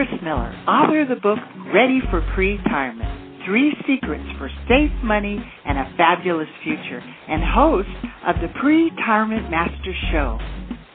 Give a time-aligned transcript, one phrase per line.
[0.00, 1.38] Kris Miller, author of the book
[1.74, 3.44] Ready for Pretirement.
[3.44, 7.90] Three Secrets for Safe Money and a Fabulous Future, and host
[8.26, 10.38] of the Pretirement Master Show.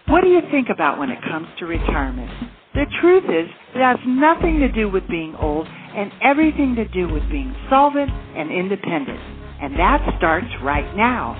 [0.08, 2.32] What do you think about when it comes to retirement?
[2.74, 7.06] The truth is, it has nothing to do with being old and everything to do
[7.06, 9.22] with being solvent and independent.
[9.62, 11.38] And that starts right now.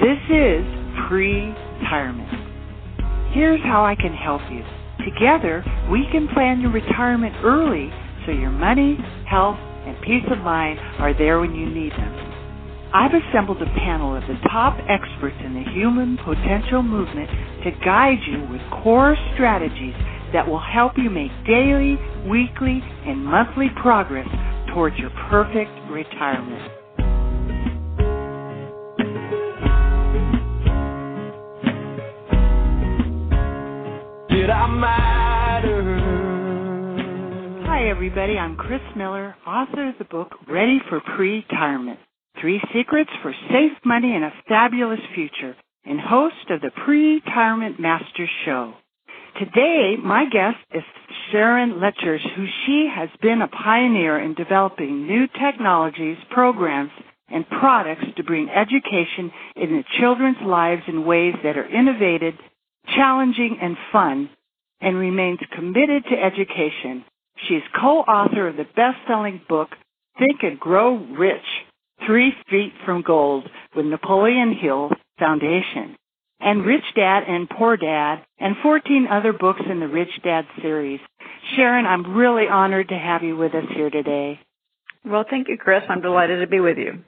[0.00, 0.64] This is
[1.12, 2.32] pretirement.
[3.36, 4.64] Here's how I can help you.
[5.06, 7.90] Together, we can plan your retirement early
[8.26, 8.98] so your money,
[9.30, 9.56] health,
[9.86, 12.26] and peace of mind are there when you need them.
[12.92, 17.30] I've assembled a panel of the top experts in the human potential movement
[17.62, 19.94] to guide you with core strategies
[20.32, 21.96] that will help you make daily,
[22.28, 24.28] weekly, and monthly progress
[24.74, 26.75] towards your perfect retirement.
[34.46, 35.82] Did I matter?
[37.66, 38.38] Hi, everybody.
[38.38, 41.98] I'm Kris Miller, author of the book Ready for Pretirement.
[42.40, 48.28] Three Secrets for Safe Money and a Fabulous Future, and host of the Pretirement Master
[48.44, 48.74] Show.
[49.40, 50.84] Today, my guest is
[51.32, 56.92] Sharon Lechter, who she has been a pioneer in developing new technologies, programs,
[57.30, 62.34] and products to bring education into children's lives in ways that are innovative,
[62.94, 64.30] challenging, and fun,
[64.80, 67.04] and remains committed to education.
[67.48, 69.70] She is co-author of the best-selling book,
[70.18, 71.44] Think and Grow Rich,
[72.06, 75.96] Three Feet from Gold, with Napoleon Hill Foundation
[76.40, 81.00] and Rich Dad and Poor Dad, and 14 other books in the Rich Dad series.
[81.54, 84.40] Sharon, I'm really honored to have you with us here today.
[85.04, 85.82] Well, thank you, Kris.
[85.88, 87.02] I'm delighted to be with you.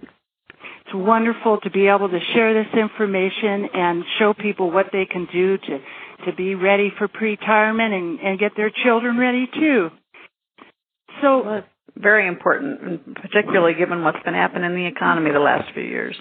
[0.86, 5.28] It's wonderful to be able to share this information and show people what they can
[5.30, 5.78] do to,
[6.26, 9.88] to be ready for pretirement and, and get their children ready too.
[11.22, 11.64] So, well,
[11.96, 16.16] very important, particularly given what's been happening in the economy the last few years.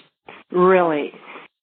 [0.50, 1.12] Really.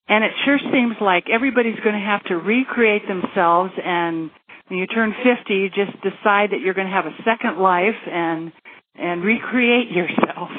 [0.08, 4.30] And it sure seems like everybody's going to have to recreate themselves and
[4.68, 7.96] when you turn 50, you just decide that you're going to have a second life
[8.08, 8.52] and
[8.96, 10.50] and recreate yourself.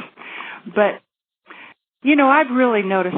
[0.66, 1.00] But
[2.02, 3.16] you know, I've really noticed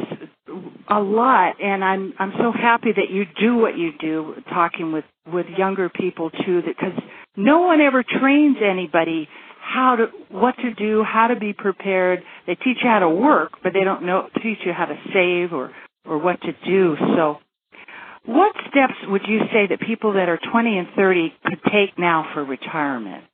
[0.91, 5.05] a lot and I'm I'm so happy that you do what you do talking with
[5.31, 6.99] with younger people too because
[7.37, 9.29] no one ever trains anybody
[9.61, 12.23] how to what to do, how to be prepared.
[12.47, 15.53] They teach you how to work, but they don't know teach you how to save
[15.53, 15.73] or
[16.07, 16.97] or what to do.
[17.17, 17.37] So,
[18.25, 22.31] what steps would you say that people that are 20 and 30 could take now
[22.33, 23.25] for retirement?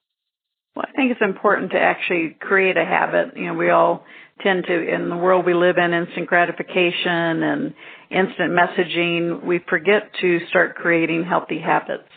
[0.74, 3.36] Well, I think it's important to actually create a habit.
[3.36, 4.04] You know, we all
[4.42, 7.74] tend to, in the world we live in, instant gratification and
[8.10, 12.08] instant messaging, we forget to start creating healthy habits.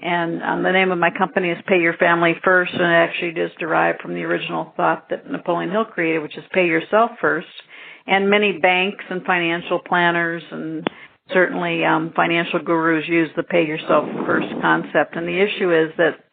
[0.00, 3.40] And um, the name of my company is Pay Your Family First, and it actually
[3.40, 7.48] is derived from the original thought that Napoleon Hill created, which is pay yourself first
[8.08, 10.86] and many banks and financial planners and
[11.32, 15.14] certainly um, financial gurus use the pay yourself first concept.
[15.14, 16.24] And the issue is that,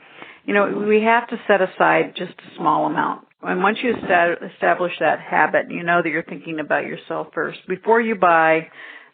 [0.45, 3.27] you know, we have to set aside just a small amount.
[3.45, 7.59] And once you establish that habit, you know that you're thinking about yourself first.
[7.67, 8.67] Before you buy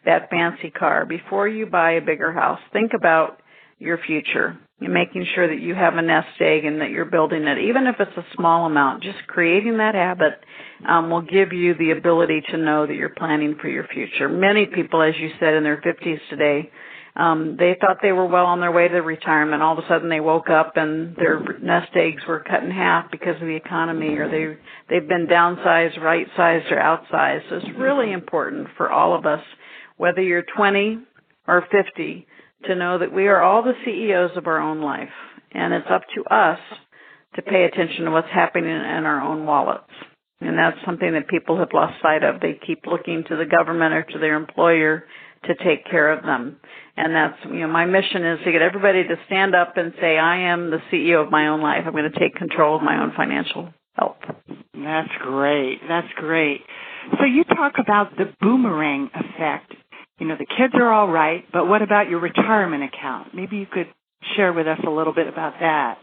[0.04, 3.40] that fancy car, before you buy a bigger house, think about
[3.78, 4.58] your future.
[4.80, 7.86] You're making sure that you have a nest egg and that you're building it, even
[7.86, 9.02] if it's a small amount.
[9.02, 10.40] Just creating that habit
[10.88, 14.28] um, will give you the ability to know that you're planning for your future.
[14.28, 16.70] Many people, as you said, in their 50s today,
[17.14, 19.62] um, they thought they were well on their way to retirement.
[19.62, 23.10] All of a sudden, they woke up and their nest eggs were cut in half
[23.10, 24.56] because of the economy, or they
[24.88, 27.50] they've been downsized, right sized, or outsized.
[27.50, 29.42] So it's really important for all of us,
[29.98, 31.00] whether you're 20
[31.46, 32.26] or 50
[32.64, 35.12] to know that we are all the CEOs of our own life,
[35.52, 36.60] and it's up to us
[37.34, 39.84] to pay attention to what's happening in our own wallets.
[40.40, 42.40] And that's something that people have lost sight of.
[42.40, 45.04] They keep looking to the government or to their employer
[45.44, 46.56] to take care of them.
[46.96, 50.18] And that's, you know, my mission is to get everybody to stand up and say,
[50.18, 51.82] I am the CEO of my own life.
[51.86, 54.16] I'm going to take control of my own financial health.
[54.74, 55.80] That's great.
[55.88, 56.60] That's great.
[57.18, 59.72] So you talk about the boomerang effect
[60.22, 63.34] you know, the kids are all right, but what about your retirement account?
[63.34, 63.88] Maybe you could
[64.36, 65.98] share with us a little bit about that.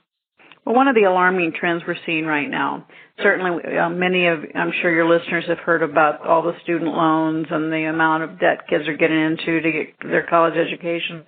[0.65, 2.85] Well, one of the alarming trends we're seeing right now,
[3.23, 7.47] certainly uh, many of, I'm sure your listeners have heard about all the student loans
[7.50, 11.25] and the amount of debt kids are getting into to get their college educations.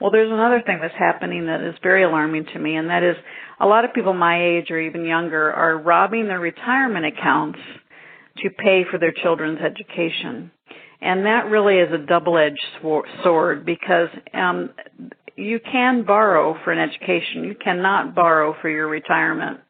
[0.00, 3.16] Well, there's another thing that's happening that is very alarming to me, and that is
[3.60, 7.58] a lot of people my age or even younger are robbing their retirement accounts
[8.38, 10.52] to pay for their children's education.
[11.00, 12.66] And that really is a double-edged
[13.22, 14.70] sword because um,
[15.38, 17.44] you can borrow for an education.
[17.44, 19.60] You cannot borrow for your retirement.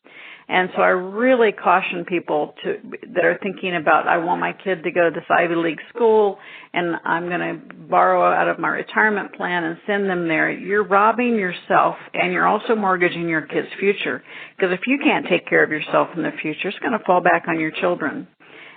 [0.50, 2.76] And so I really caution people to
[3.15, 6.38] that are thinking about I want my kid to go to this Ivy League school
[6.73, 10.50] and I'm going to borrow out of my retirement plan and send them there.
[10.50, 14.23] You're robbing yourself and you're also mortgaging your kid's future
[14.56, 17.20] because if you can't take care of yourself in the future, it's going to fall
[17.20, 18.26] back on your children.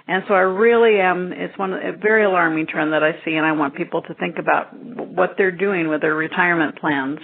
[0.07, 3.45] And so I really am, it's one a very alarming trend that I see and
[3.45, 7.19] I want people to think about what they're doing with their retirement plans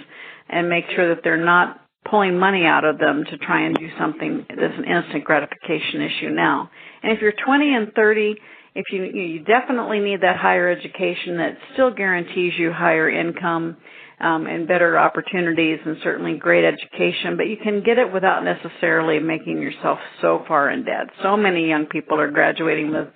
[0.48, 3.88] and make sure that they're not pulling money out of them to try and do
[3.98, 6.70] something that's an instant gratification issue now.
[7.02, 8.36] And if you're 20 and 30,
[8.74, 13.76] if you you definitely need that higher education that still guarantees you higher income
[14.20, 19.20] um, and better opportunities and certainly great education, but you can get it without necessarily
[19.20, 21.06] making yourself so far in debt.
[21.22, 23.08] So many young people are graduating with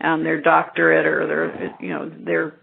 [0.00, 2.54] um, their doctorate or their you know they're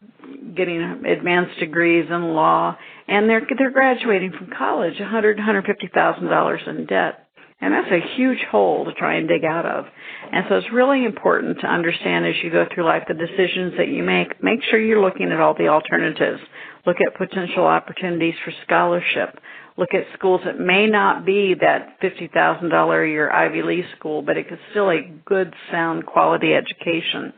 [0.55, 5.89] getting advanced degrees in law and they're they're graduating from college a hundred hundred fifty
[5.93, 7.19] thousand dollars in debt.
[7.61, 9.85] And that's a huge hole to try and dig out of.
[10.33, 13.87] And so it's really important to understand as you go through life the decisions that
[13.87, 14.43] you make.
[14.43, 16.41] Make sure you're looking at all the alternatives
[16.85, 19.39] look at potential opportunities for scholarship
[19.77, 23.85] look at schools that may not be that fifty thousand dollar a year ivy league
[23.97, 27.33] school but it could still a good sound quality education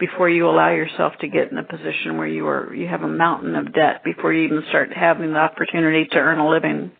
[0.00, 3.08] before you allow yourself to get in a position where you are you have a
[3.08, 6.90] mountain of debt before you even start having the opportunity to earn a living.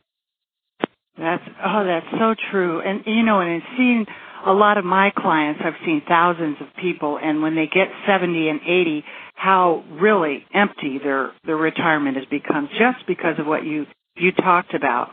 [1.18, 2.80] That's oh, that's so true.
[2.80, 4.06] And you know, and seeing
[4.46, 8.48] a lot of my clients, I've seen thousands of people, and when they get 70
[8.48, 9.04] and 80,
[9.40, 14.74] how really empty their their retirement has become just because of what you you talked
[14.74, 15.12] about.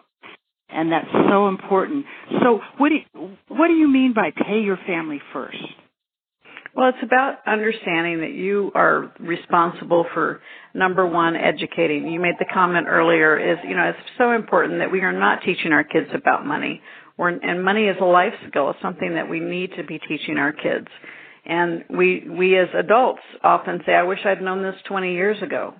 [0.69, 2.05] And that's so important.
[2.43, 5.57] So, what do you, what do you mean by pay your family first?
[6.75, 10.41] Well, it's about understanding that you are responsible for
[10.73, 12.05] number one, educating.
[12.07, 15.39] You made the comment earlier is, you know, it's so important that we are not
[15.43, 16.81] teaching our kids about money.
[17.17, 18.69] We're, and money is a life skill.
[18.71, 20.87] It's something that we need to be teaching our kids.
[21.47, 25.73] And we, we as adults often say, I wish I'd known this 20 years ago.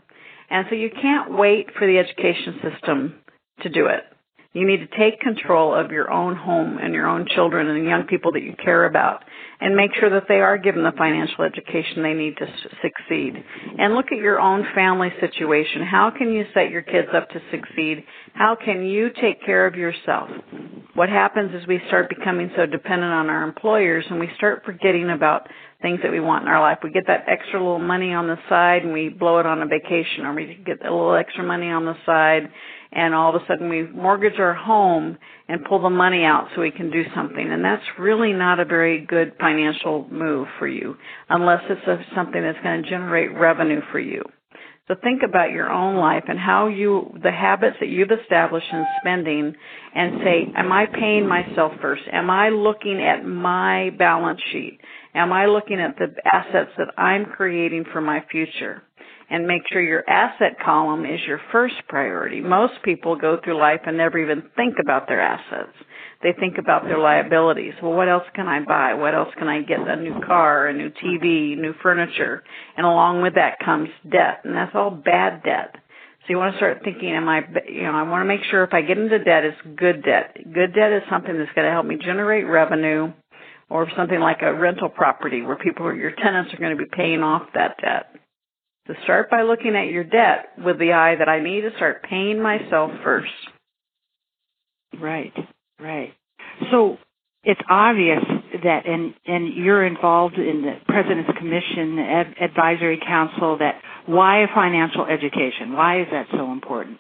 [0.49, 3.15] And so you can't wait for the education system
[3.63, 4.03] to do it.
[4.57, 7.87] You need to take control of your own home and your own children and the
[7.87, 9.23] young people that you care about
[9.61, 12.47] and make sure that they are given the financial education they need to
[12.81, 13.35] succeed.
[13.77, 15.83] And look at your own family situation.
[15.83, 18.03] How can you set your kids up to succeed?
[18.33, 20.29] How can you take care of yourself?
[20.95, 25.11] What happens is we start becoming so dependent on our employers and we start forgetting
[25.11, 25.47] about
[25.83, 26.79] things that we want in our life.
[26.83, 29.67] We get that extra little money on the side and we blow it on a
[29.67, 32.49] vacation or we get a little extra money on the side
[32.91, 35.17] and all of a sudden we mortgage our home
[35.47, 37.51] and pull the money out so we can do something.
[37.51, 40.95] And that's really not a very good financial move for you
[41.29, 44.23] unless it's a, something that's going to generate revenue for you.
[44.87, 48.85] So think about your own life and how you, the habits that you've established in
[49.01, 49.53] spending
[49.93, 52.03] and say, am I paying myself first?
[52.11, 54.79] Am I looking at my balance sheet?
[55.13, 58.81] Am I looking at the assets that I'm creating for my future?
[59.29, 62.41] And make sure your asset column is your first priority.
[62.41, 65.73] Most people go through life and never even think about their assets.
[66.23, 67.73] They think about their liabilities.
[67.81, 68.93] Well, what else can I buy?
[68.95, 69.79] What else can I get?
[69.79, 72.43] A new car, a new TV, new furniture.
[72.75, 74.41] And along with that comes debt.
[74.43, 75.75] And that's all bad debt.
[76.21, 78.63] So you want to start thinking, am I, you know, I want to make sure
[78.63, 80.35] if I get into debt, it's good debt.
[80.53, 83.13] Good debt is something that's going to help me generate revenue
[83.69, 87.21] or something like a rental property where people, your tenants are going to be paying
[87.21, 88.15] off that debt.
[88.87, 92.03] To start by looking at your debt with the eye that I need to start
[92.03, 93.31] paying myself first.
[94.99, 95.33] Right,
[95.79, 96.13] right.
[96.71, 96.97] So
[97.43, 98.23] it's obvious
[98.63, 103.57] that, and and you're involved in the President's Commission Ad, Advisory Council.
[103.59, 105.73] That why financial education?
[105.73, 106.97] Why is that so important?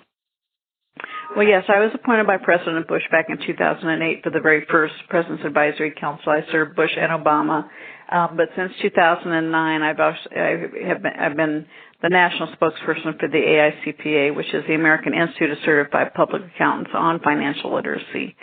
[1.35, 4.93] Well, yes, I was appointed by President Bush back in 2008 for the very first
[5.09, 6.31] President's Advisory Council.
[6.31, 7.69] I served Bush and Obama
[8.11, 11.65] um, but since 2009, I've, also, I have been, I've been
[12.01, 16.91] the national spokesperson for the AICPA, which is the American Institute of Certified Public Accountants
[16.93, 18.35] on Financial Literacy.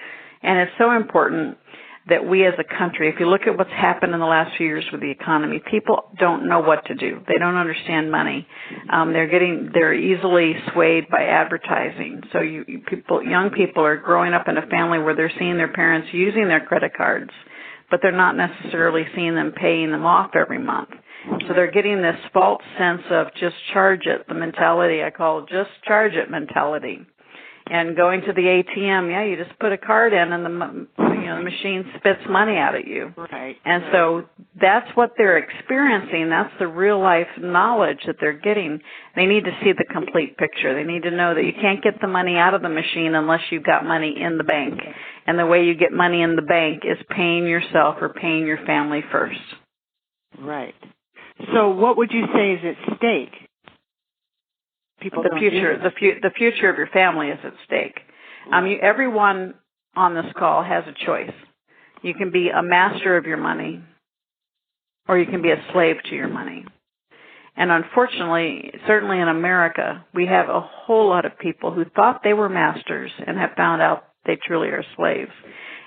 [0.43, 1.57] And it's so important
[2.09, 4.67] that we as a country, if you look at what's happened in the last few
[4.67, 7.21] years with the economy, people don't know what to do.
[7.27, 8.47] They don't understand money.
[8.93, 12.23] Um, they're getting, they're easily swayed by advertising.
[12.33, 15.73] So you, people, young people are growing up in a family where they're seeing their
[15.73, 17.31] parents using their credit cards
[17.95, 20.89] but they're not necessarily seeing them paying them off every month.
[21.47, 25.71] So they're getting this false sense of just charge it, the mentality I call just
[25.87, 27.07] charge it mentality.
[27.67, 31.21] And going to the ATM, yeah, you just put a card in and the you
[31.25, 33.15] you know the machine spits money out at you.
[33.17, 33.57] Right.
[33.65, 34.25] And so
[34.61, 36.29] that's what they're experiencing.
[36.29, 38.81] That's the real life knowledge that they're getting.
[39.17, 40.75] They need to see the complete picture.
[40.75, 43.41] They need to know that you can't get the money out of the machine unless
[43.51, 44.75] you've got money in the bank.
[45.27, 48.65] And the way you get money in the bank is paying yourself or paying your
[48.67, 49.41] family first.
[50.39, 50.75] Right.
[51.55, 53.33] So what would you say is at stake?
[55.01, 57.99] People the future, the, fu- the future of your family is at stake.
[58.53, 59.55] Um, you, everyone
[59.97, 61.33] on this call has a choice.
[62.03, 63.83] You can be a master of your money,
[65.09, 66.65] or you can be a slave to your money.
[67.57, 72.33] And unfortunately, certainly in America, we have a whole lot of people who thought they
[72.33, 75.33] were masters and have found out they truly are slaves.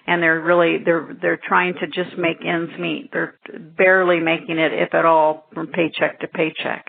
[0.05, 3.09] And they're really they're they're trying to just make ends meet.
[3.11, 3.35] They're
[3.77, 6.85] barely making it, if at all, from paycheck to paycheck.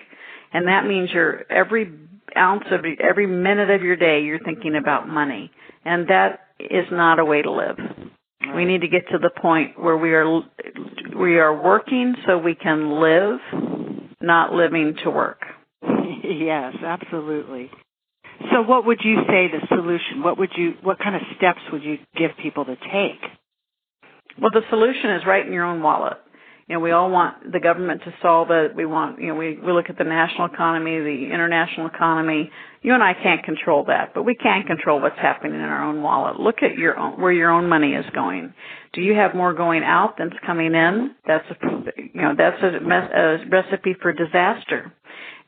[0.53, 1.93] And that means you're every
[2.37, 5.51] ounce of every minute of your day you're thinking about money.
[5.85, 7.77] And that is not a way to live.
[8.55, 10.41] We need to get to the point where we are
[11.19, 13.41] we are working so we can live,
[14.21, 15.43] not living to work.
[15.83, 17.71] yes, absolutely.
[18.53, 20.23] So what would you say the solution?
[20.23, 23.21] What would you what kind of steps would you give people to take?
[24.41, 26.19] Well, the solution is right in your own wallet
[26.69, 28.77] you know, we all want the government to solve it.
[28.77, 32.51] We want, you know, we, we look at the national economy, the international economy.
[32.83, 36.03] You and I can't control that, but we can control what's happening in our own
[36.03, 36.39] wallet.
[36.39, 38.53] Look at your own, where your own money is going.
[38.93, 41.15] Do you have more going out than's coming in?
[41.27, 41.55] That's a,
[41.97, 44.93] you know, that's a, a recipe for disaster.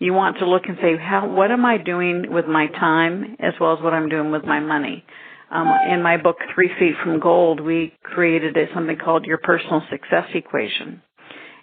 [0.01, 3.53] You want to look and say, how, what am I doing with my time as
[3.61, 5.05] well as what I'm doing with my money?
[5.51, 9.83] Um, in my book, Three Feet from Gold, we created a, something called your personal
[9.91, 11.03] success equation.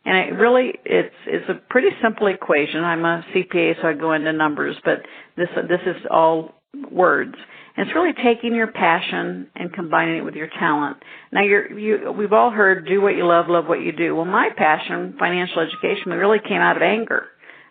[0.06, 2.84] And it really, it's, it's a pretty simple equation.
[2.84, 5.00] I'm a CPA, so I go into numbers, but
[5.36, 6.54] this, this is all
[6.92, 7.34] words.
[7.76, 10.98] And it's really taking your passion and combining it with your talent.
[11.32, 14.16] Now you're, you, we've all heard do what you love, love what you do.
[14.16, 17.28] Well, my passion, financial education, really came out of anger.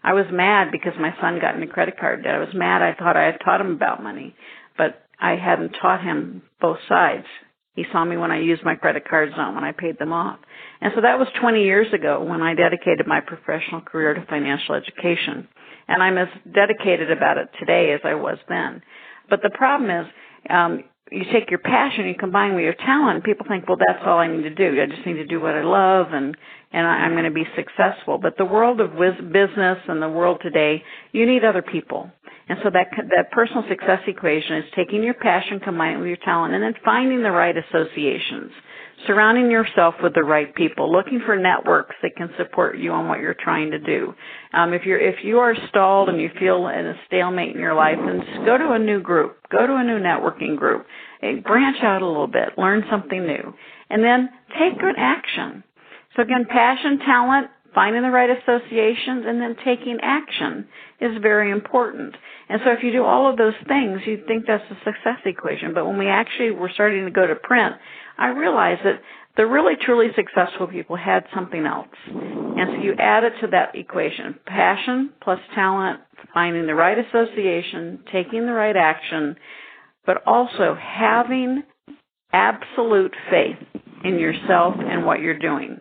[0.06, 2.36] I was mad because my son got into credit card debt.
[2.36, 2.80] I was mad.
[2.80, 4.36] I thought I had taught him about money,
[4.78, 7.26] but I hadn't taught him both sides.
[7.74, 10.38] He saw me when I used my credit cards, not when I paid them off.
[10.80, 14.76] And so that was 20 years ago when I dedicated my professional career to financial
[14.76, 15.48] education.
[15.88, 18.82] And I'm as dedicated about it today as I was then.
[19.28, 20.06] But the problem is,
[20.48, 24.18] um, you take your passion, you combine with your talent, people think, well, that's all
[24.18, 24.80] I need to do.
[24.80, 26.36] I just need to do what I love and,
[26.72, 28.18] and I'm going to be successful.
[28.18, 30.82] But the world of business and the world today,
[31.12, 32.10] you need other people.
[32.48, 36.16] And so that, that personal success equation is taking your passion, combining it with your
[36.24, 38.52] talent, and then finding the right associations
[39.06, 43.20] surrounding yourself with the right people, looking for networks that can support you on what
[43.20, 44.14] you're trying to do.
[44.52, 47.74] Um, if you're if you are stalled and you feel in a stalemate in your
[47.74, 50.86] life, then just go to a new group, go to a new networking group,
[51.20, 53.52] branch out a little bit, learn something new,
[53.90, 55.62] and then take good action.
[56.16, 60.66] So again, passion, talent, finding the right associations, and then taking action
[61.00, 62.16] is very important.
[62.48, 65.74] And so if you do all of those things, you'd think that's a success equation.
[65.74, 67.74] But when we actually were starting to go to print,
[68.16, 69.00] I realized that
[69.36, 71.88] the really truly successful people had something else.
[72.06, 74.36] And so you add it to that equation.
[74.46, 76.00] Passion plus talent,
[76.32, 79.36] finding the right association, taking the right action,
[80.06, 81.62] but also having
[82.32, 83.58] absolute faith
[84.04, 85.80] in yourself and what you're doing.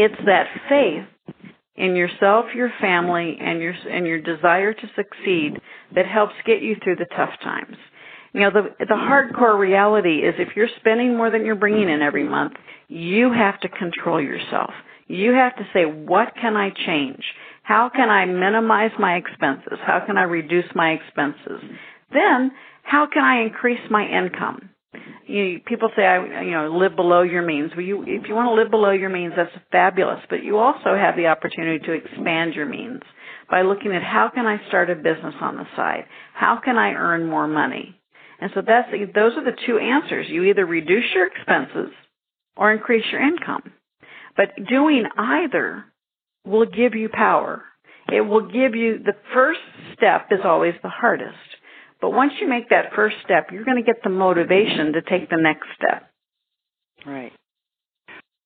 [0.00, 1.34] It's that faith
[1.74, 5.58] in yourself, your family, and your and your desire to succeed
[5.96, 7.76] that helps get you through the tough times.
[8.32, 12.00] You know, the the hardcore reality is if you're spending more than you're bringing in
[12.00, 12.52] every month,
[12.86, 14.70] you have to control yourself.
[15.08, 17.24] You have to say, what can I change?
[17.64, 19.78] How can I minimize my expenses?
[19.84, 21.60] How can I reduce my expenses?
[22.12, 22.52] Then,
[22.84, 24.70] how can I increase my income?
[25.26, 27.72] You, people say, I, you know, live below your means.
[27.76, 30.20] Well, you, if you want to live below your means, that's fabulous.
[30.30, 33.02] But you also have the opportunity to expand your means
[33.50, 36.04] by looking at how can I start a business on the side?
[36.32, 38.00] How can I earn more money?
[38.40, 40.26] And so that's, those are the two answers.
[40.28, 41.92] You either reduce your expenses
[42.56, 43.72] or increase your income.
[44.36, 45.84] But doing either
[46.46, 47.64] will give you power.
[48.10, 49.60] It will give you, the first
[49.94, 51.36] step is always the hardest.
[52.00, 55.28] But once you make that first step, you're going to get the motivation to take
[55.30, 56.10] the next step.
[57.06, 57.32] Right.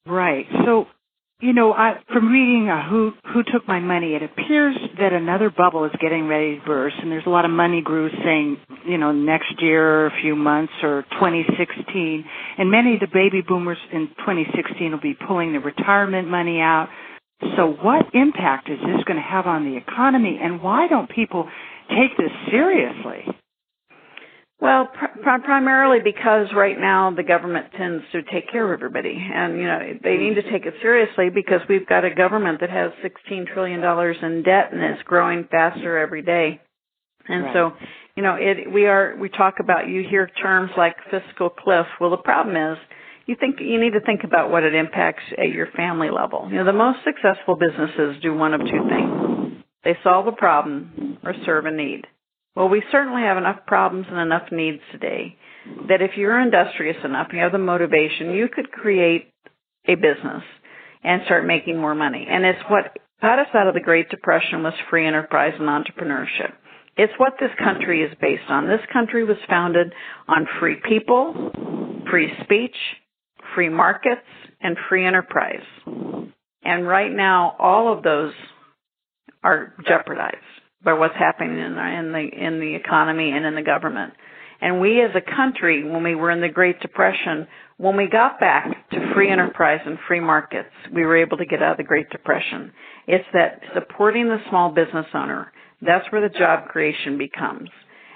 [0.07, 0.47] Right.
[0.65, 0.87] So
[1.43, 5.51] you know, I, from reading uh, who who took my money, it appears that another
[5.51, 8.97] bubble is getting ready to burst, and there's a lot of money gurus saying, you
[8.97, 12.25] know, next year, or a few months, or 2016,
[12.59, 16.89] and many of the baby boomers in 2016 will be pulling their retirement money out.
[17.57, 21.49] So, what impact is this going to have on the economy, and why don't people
[21.89, 23.27] take this seriously?
[24.63, 29.59] Well, pr- primarily because right now the government tends to take care of everybody, and
[29.59, 32.93] you know they need to take it seriously because we've got a government that has
[33.03, 36.61] 16 trillion dollars in debt and is growing faster every day.
[37.27, 37.55] And right.
[37.55, 37.73] so,
[38.17, 41.87] you know, it we are we talk about you hear terms like fiscal cliff.
[42.01, 42.79] Well, the problem is
[43.27, 46.47] you think you need to think about what it impacts at your family level.
[46.49, 49.65] You know, the most successful businesses do one of two things.
[49.83, 52.07] They solve a problem or serve a need.
[52.55, 55.37] Well, we certainly have enough problems and enough needs today
[55.89, 59.33] that if you're industrious enough, you have the motivation, you could create
[59.87, 60.43] a business
[61.03, 62.27] and start making more money.
[62.29, 66.53] And it's what got us out of the Great Depression was free enterprise and entrepreneurship.
[66.97, 68.67] It's what this country is based on.
[68.67, 69.93] This country was founded
[70.29, 71.51] on free people,
[72.11, 72.77] free speech,
[73.55, 74.21] free markets,
[74.61, 75.65] and free enterprise.
[76.65, 78.35] And right now, all of those
[79.43, 80.37] are jeopardized
[80.85, 84.15] by what's happening in the, in the in the economy and in the government.
[84.61, 87.49] And we as a country, when we were in the Great Depression,
[87.79, 91.63] when we got back to free enterprise and free markets, we were able to get
[91.63, 92.73] out of the Great Depression.
[93.09, 95.53] It's that supporting the small business owner.
[95.81, 97.71] That's where the job creation becomes.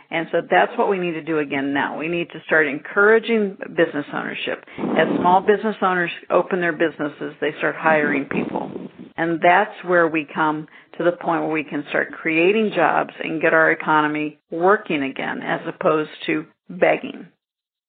[0.08, 1.98] And so that's what we need to do again now.
[1.98, 4.64] We need to start encouraging business ownership.
[4.78, 8.70] As small business owners open their businesses, they start hiring people.
[9.16, 10.68] And that's where we come
[10.98, 15.40] to the point where we can start creating jobs and get our economy working again
[15.42, 17.26] as opposed to begging.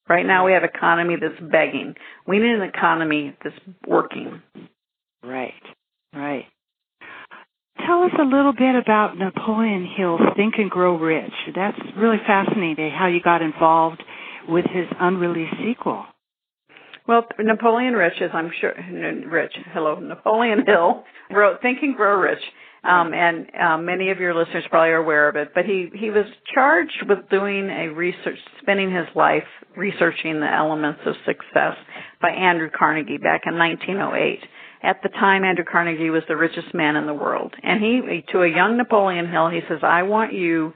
[0.10, 1.96] Right now we have an economy that's begging.
[2.26, 4.42] We need an economy that's working.
[5.24, 5.54] Right,
[6.14, 6.46] right.
[7.86, 11.34] Tell us a little bit about Napoleon Hill's Think and Grow Rich.
[11.56, 14.04] That's really fascinating how you got involved
[14.48, 16.06] with his unreleased sequel.
[17.08, 18.74] Well, Napoleon Rich, as I'm sure,
[19.30, 22.42] Rich, hello, Napoleon Hill wrote Think and Grow Rich
[22.88, 25.50] um, and um, many of your listeners probably are aware of it.
[25.54, 29.44] But he he was charged with doing a research, spending his life
[29.76, 31.76] researching the elements of success
[32.22, 34.40] by Andrew Carnegie back in 1908.
[34.84, 38.44] At the time, Andrew Carnegie was the richest man in the world, and he to
[38.44, 40.74] a young Napoleon Hill, he says, "I want you.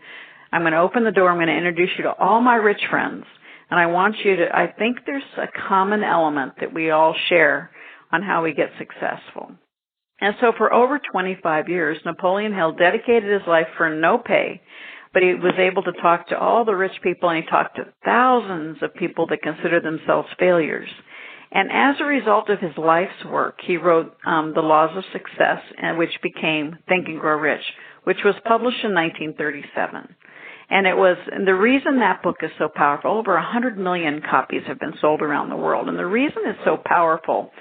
[0.52, 1.30] I'm going to open the door.
[1.30, 3.26] I'm going to introduce you to all my rich friends."
[3.69, 7.71] And I want you to, I think there's a common element that we all share
[8.12, 9.54] on how we get successful.
[10.21, 14.62] And so for over 25 years, Napoleon Hill dedicated his life for no pay,
[15.13, 17.88] but he was able to talk to all the rich people and he talked to
[18.05, 20.89] thousands of people that consider themselves failures.
[21.51, 25.60] And as a result of his life's work, he wrote um, The Laws of Success,
[25.97, 27.63] which became Think and Grow Rich,
[28.05, 30.15] which was published in 1937.
[30.69, 34.62] And it was, and the reason that book is so powerful, over 100 million copies
[34.67, 35.89] have been sold around the world.
[35.89, 37.51] And the reason it's so powerful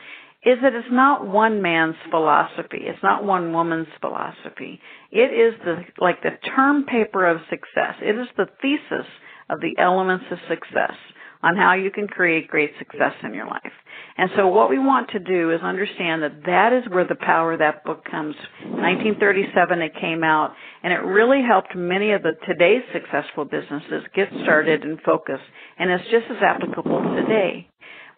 [0.45, 2.81] is that it's not one man's philosophy.
[2.81, 4.81] It's not one woman's philosophy.
[5.11, 7.97] It is the, like the term paper of success.
[8.01, 9.07] It is the thesis
[9.51, 10.97] of the elements of success
[11.43, 13.73] on how you can create great success in your life.
[14.17, 17.55] And so what we want to do is understand that that is where the power
[17.55, 18.35] of that book comes.
[18.65, 24.29] 1937 it came out and it really helped many of the today's successful businesses get
[24.43, 25.41] started and focus
[25.79, 27.67] and it's just as applicable today.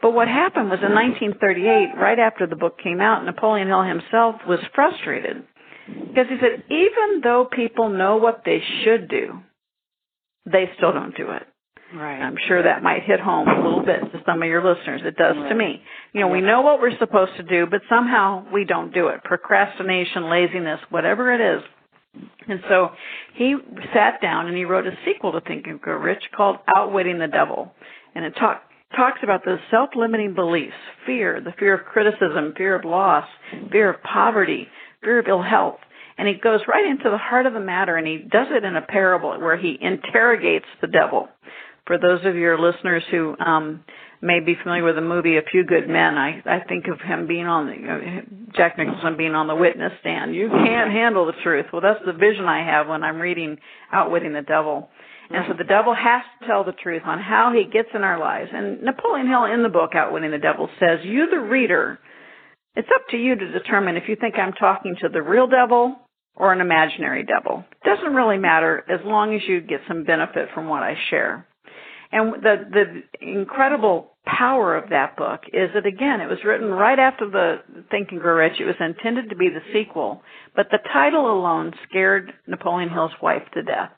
[0.02, 4.36] But what happened was in 1938, right after the book came out, Napoleon Hill himself
[4.46, 5.44] was frustrated
[5.86, 9.40] because he said, even though people know what they should do,
[10.44, 11.44] they still don't do it.
[11.94, 12.20] Right.
[12.20, 15.02] I'm sure that might hit home a little bit to some of your listeners.
[15.04, 15.48] It does right.
[15.50, 15.82] to me.
[16.12, 19.22] You know, we know what we're supposed to do, but somehow we don't do it.
[19.24, 21.62] Procrastination, laziness, whatever it is.
[22.48, 22.90] And so
[23.34, 23.56] he
[23.94, 27.28] sat down and he wrote a sequel to Think and Grow Rich called Outwitting the
[27.28, 27.72] Devil.
[28.14, 30.74] And it talked talks about those self-limiting beliefs,
[31.06, 33.26] fear, the fear of criticism, fear of loss,
[33.70, 34.68] fear of poverty,
[35.02, 35.78] fear of ill health.
[36.18, 38.76] And he goes right into the heart of the matter and he does it in
[38.76, 41.28] a parable where he interrogates the devil.
[41.86, 43.82] For those of your listeners who um,
[44.20, 47.26] may be familiar with the movie A Few Good Men, I, I think of him
[47.26, 50.34] being on the, uh, Jack Nicholson being on the witness stand.
[50.34, 51.66] You can't handle the truth.
[51.72, 53.58] Well, that's the vision I have when I'm reading
[53.90, 54.90] Outwitting the Devil.
[55.32, 55.58] And so mm-hmm.
[55.58, 58.50] the devil has to tell the truth on how he gets in our lives.
[58.52, 61.98] And Napoleon Hill in the book Outwitting the Devil says, you the reader,
[62.76, 65.96] it's up to you to determine if you think I'm talking to the real devil
[66.36, 67.64] or an imaginary devil.
[67.84, 71.46] It doesn't really matter as long as you get some benefit from what I share.
[72.10, 76.98] And the the incredible power of that book is that again, it was written right
[76.98, 77.56] after the
[77.90, 78.60] Think and Grow Rich.
[78.60, 80.22] It was intended to be the sequel,
[80.54, 83.90] but the title alone scared Napoleon Hill's wife to death.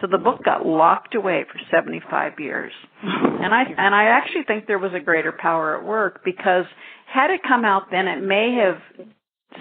[0.00, 2.72] So the book got locked away for 75 years.
[3.02, 6.64] and I and I actually think there was a greater power at work because
[7.06, 9.06] had it come out then it may have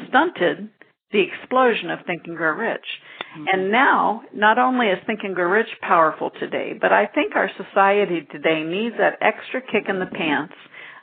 [0.09, 0.69] stunted
[1.11, 2.85] the explosion of Think and Grow Rich.
[3.37, 3.45] Mm-hmm.
[3.53, 7.49] And now, not only is Think and Grow Rich powerful today, but I think our
[7.55, 10.55] society today needs that extra kick in the pants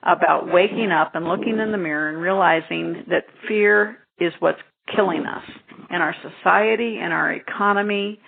[0.02, 4.58] about waking up and looking in the mirror and realizing that fear is what's
[4.94, 5.44] killing us
[5.90, 8.18] in our society, in our economy,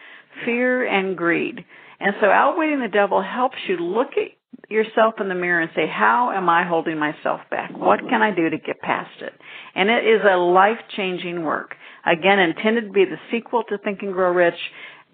[0.44, 1.64] fear and greed.
[2.00, 4.32] And so outwitting the devil helps you look at
[4.70, 7.70] yourself in the mirror and say, how am I holding myself back?
[7.76, 9.32] What can I do to get past it?
[9.74, 11.74] And it is a life-changing work.
[12.04, 14.58] Again, intended to be the sequel to Think and Grow Rich,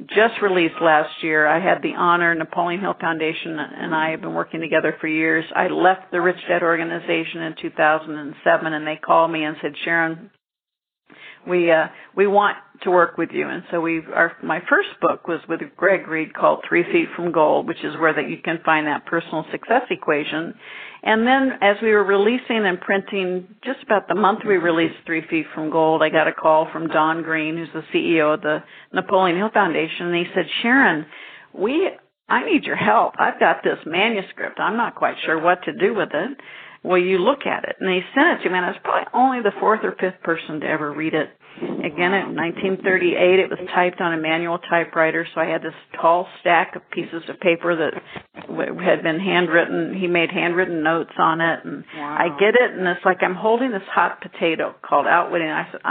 [0.07, 1.47] just released last year.
[1.47, 5.45] I had the honor, Napoleon Hill Foundation and I have been working together for years.
[5.55, 10.31] I left the Rich Dad organization in 2007 and they called me and said, Sharon,
[11.49, 15.29] we uh we want to work with you and so we our my first book
[15.29, 18.61] was with Greg Reid called Three Feet from Gold, which is where that you can
[18.65, 20.55] find that personal success equation.
[21.03, 25.27] And then as we were releasing and printing, just about the month we released Three
[25.29, 28.63] Feet from Gold, I got a call from Don Green, who's the CEO of the
[28.93, 31.07] Napoleon Hill Foundation, and he said, Sharon,
[31.55, 31.91] we
[32.31, 33.15] I need your help.
[33.19, 34.61] I've got this manuscript.
[34.61, 36.39] I'm not quite sure what to do with it.
[36.83, 37.77] Will you look at it?
[37.79, 40.23] And he sent it to me, and I was probably only the fourth or fifth
[40.23, 41.29] person to ever read it.
[41.61, 46.27] Again, in 1938, it was typed on a manual typewriter, so I had this tall
[46.41, 47.93] stack of pieces of paper that
[48.81, 49.93] had been handwritten.
[49.93, 52.17] He made handwritten notes on it, and wow.
[52.19, 55.51] I get it, and it's like I'm holding this hot potato called Outwitting.
[55.51, 55.89] I said, "Oh,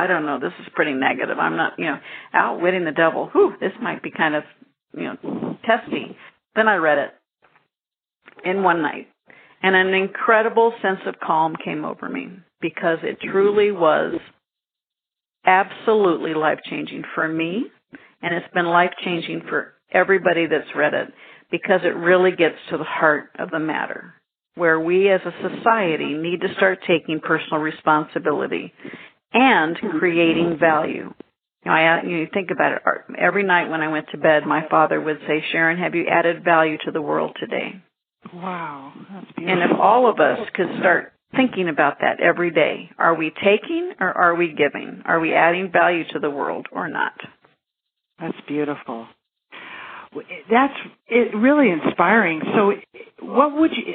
[0.00, 0.38] I don't know.
[0.38, 1.38] This is pretty negative.
[1.38, 1.98] I'm not, you know,
[2.32, 3.28] outwitting the devil.
[3.32, 4.44] Whew, this might be kind of,
[4.96, 6.16] you know, testy."
[6.54, 7.10] Then I read it
[8.44, 9.08] in one night
[9.62, 12.28] and an incredible sense of calm came over me
[12.60, 14.14] because it truly was
[15.44, 17.64] absolutely life changing for me.
[18.22, 21.08] And it's been life changing for everybody that's read it
[21.50, 24.14] because it really gets to the heart of the matter
[24.56, 28.72] where we as a society need to start taking personal responsibility
[29.32, 31.12] and creating value.
[31.64, 32.82] You know, I, you think about it.
[33.18, 36.44] Every night when I went to bed, my father would say, Sharon, have you added
[36.44, 37.82] value to the world today?
[38.34, 39.62] Wow, that's beautiful.
[39.62, 43.94] And if all of us could start thinking about that every day, are we taking
[44.00, 45.02] or are we giving?
[45.04, 47.14] Are we adding value to the world or not?
[48.20, 49.06] That's beautiful.
[50.50, 50.74] That's
[51.06, 52.42] it, really inspiring.
[52.54, 52.72] So,
[53.24, 53.94] what would you?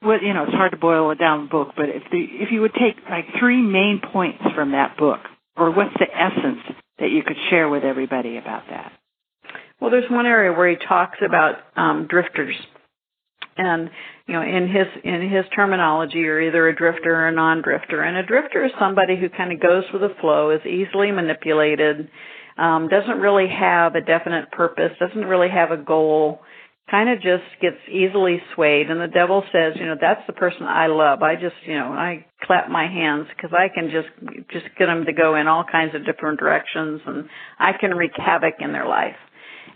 [0.00, 2.60] What you know, it's hard to boil it down book, but if the if you
[2.60, 5.20] would take like three main points from that book,
[5.56, 6.60] or what's the essence
[6.98, 8.92] that you could share with everybody about that?
[9.80, 12.56] Well, there's one area where he talks about um, drifters
[13.56, 13.90] and
[14.26, 18.02] you know in his in his terminology you're either a drifter or a non-drifter.
[18.02, 22.08] And a drifter is somebody who kind of goes with the flow is easily manipulated
[22.58, 26.40] um doesn't really have a definite purpose doesn't really have a goal
[26.90, 28.90] kind of just gets easily swayed.
[28.90, 31.22] And the devil says you know that's the person i love.
[31.22, 34.08] I just you know i clap my hands because i can just
[34.50, 38.12] just get them to go in all kinds of different directions and i can wreak
[38.16, 39.16] havoc in their life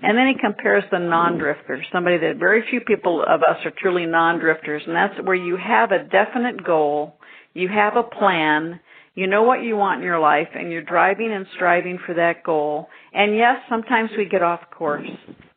[0.03, 4.07] and then he compares the non-drifter, somebody that very few people of us are truly
[4.07, 7.17] non-drifters, and that's where you have a definite goal,
[7.55, 8.81] you have a plan,
[9.15, 12.45] you know what you want in your life, and you're driving and striving for that
[12.45, 12.89] goal.
[13.13, 15.09] And yes, sometimes we get off course,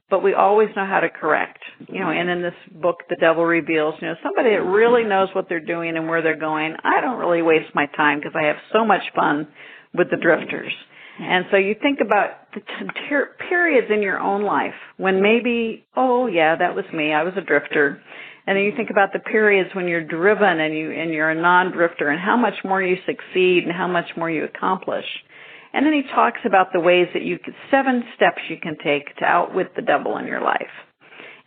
[0.09, 1.59] but we always know how to correct.
[1.87, 5.29] You know, and in this book, The Devil Reveals, you know, somebody that really knows
[5.33, 8.47] what they're doing and where they're going, I don't really waste my time because I
[8.47, 9.47] have so much fun
[9.93, 10.73] with the drifters.
[11.21, 16.25] And so you think about the t- periods in your own life when maybe, oh
[16.25, 17.13] yeah, that was me.
[17.13, 18.01] I was a drifter.
[18.47, 21.39] And then you think about the periods when you're driven and you and you're a
[21.39, 25.05] non-drifter and how much more you succeed and how much more you accomplish.
[25.73, 29.15] And then he talks about the ways that you could seven steps you can take
[29.17, 30.73] to outwit the devil in your life.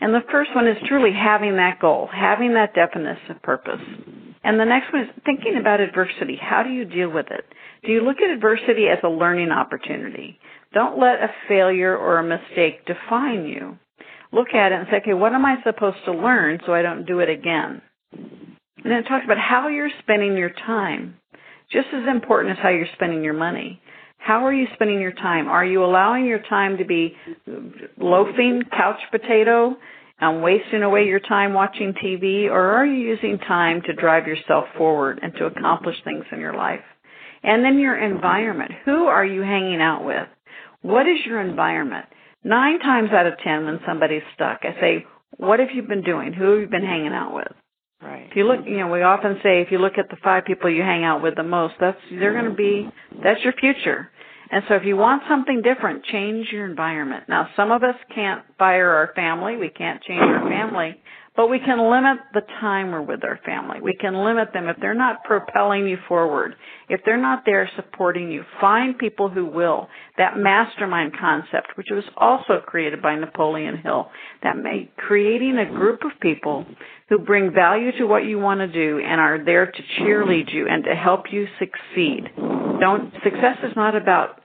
[0.01, 3.81] And the first one is truly having that goal, having that definite of purpose.
[4.45, 6.39] And the next one is thinking about adversity.
[6.41, 7.45] How do you deal with it?
[7.83, 10.39] Do you look at adversity as a learning opportunity?
[10.75, 13.79] Don't let a failure or a mistake define you.
[14.33, 17.07] Look at it and say, okay, what am I supposed to learn so I don't
[17.07, 17.81] do it again?
[18.13, 21.17] And then it talks about how you're spending your time.
[21.73, 23.81] Just as important as how you're spending your money.
[24.19, 25.49] How are you spending your time?
[25.49, 27.15] Are you allowing your time to be
[27.99, 29.77] loafing, couch potato,
[30.33, 34.65] and wasting away your time watching TV, or are you using time to drive yourself
[34.77, 36.81] forward and to accomplish things in your life?
[37.43, 38.73] And then your environment.
[38.85, 40.27] Who are you hanging out with?
[40.83, 42.07] What is your environment?
[42.43, 45.07] Nine times out of ten when somebody's stuck, I say,
[45.37, 46.33] what have you been doing?
[46.33, 47.49] Who have you been hanging out with?
[48.03, 48.29] Right.
[48.31, 50.71] If you look, you know, we often say if you look at the five people
[50.71, 52.89] you hang out with the most, that's they're going to be
[53.23, 54.11] that's your future.
[54.51, 57.25] And so if you want something different, change your environment.
[57.29, 59.57] Now, some of us can't fire our family.
[59.57, 61.01] We can't change our family.
[61.37, 63.81] But we can limit the time we're with our family.
[63.83, 66.55] We can limit them if they're not propelling you forward.
[66.89, 69.89] If they're not there supporting you, find people who will.
[70.17, 74.11] That mastermind concept, which was also created by Napoleon Hill,
[74.45, 76.67] that made creating a group of people
[77.09, 80.69] who bring value to what you want to do and are there to cheerlead you
[80.69, 82.31] and to help you succeed.
[82.81, 84.41] Don't, success is not about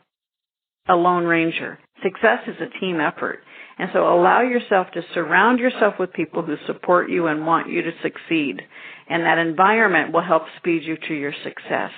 [0.88, 1.78] a lone ranger.
[2.02, 3.42] Success is a team effort.
[3.80, 7.82] And so allow yourself to surround yourself with people who support you and want you
[7.82, 8.62] to succeed.
[9.10, 11.92] And that environment will help speed you to your success.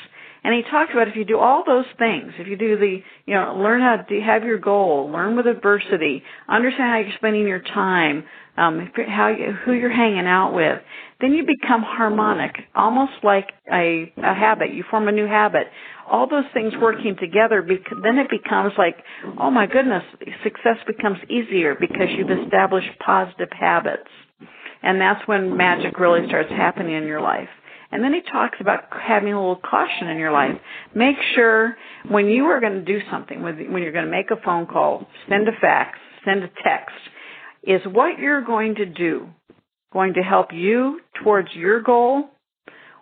[0.43, 3.33] And he talked about if you do all those things, if you do the, you
[3.33, 7.61] know, learn how to have your goal, learn with adversity, understand how you're spending your
[7.61, 8.23] time,
[8.57, 10.81] um, how you, who you're hanging out with,
[11.19, 14.73] then you become harmonic, almost like a, a habit.
[14.73, 15.67] You form a new habit.
[16.11, 17.65] All those things working together,
[18.03, 18.97] then it becomes like,
[19.39, 20.03] oh my goodness,
[20.43, 24.09] success becomes easier because you've established positive habits.
[24.83, 27.49] And that's when magic really starts happening in your life.
[27.91, 30.57] And then he talks about having a little caution in your life.
[30.95, 31.77] Make sure
[32.09, 35.07] when you are going to do something, when you're going to make a phone call,
[35.29, 36.95] send a fax, send a text,
[37.63, 39.29] is what you're going to do
[39.93, 42.29] going to help you towards your goal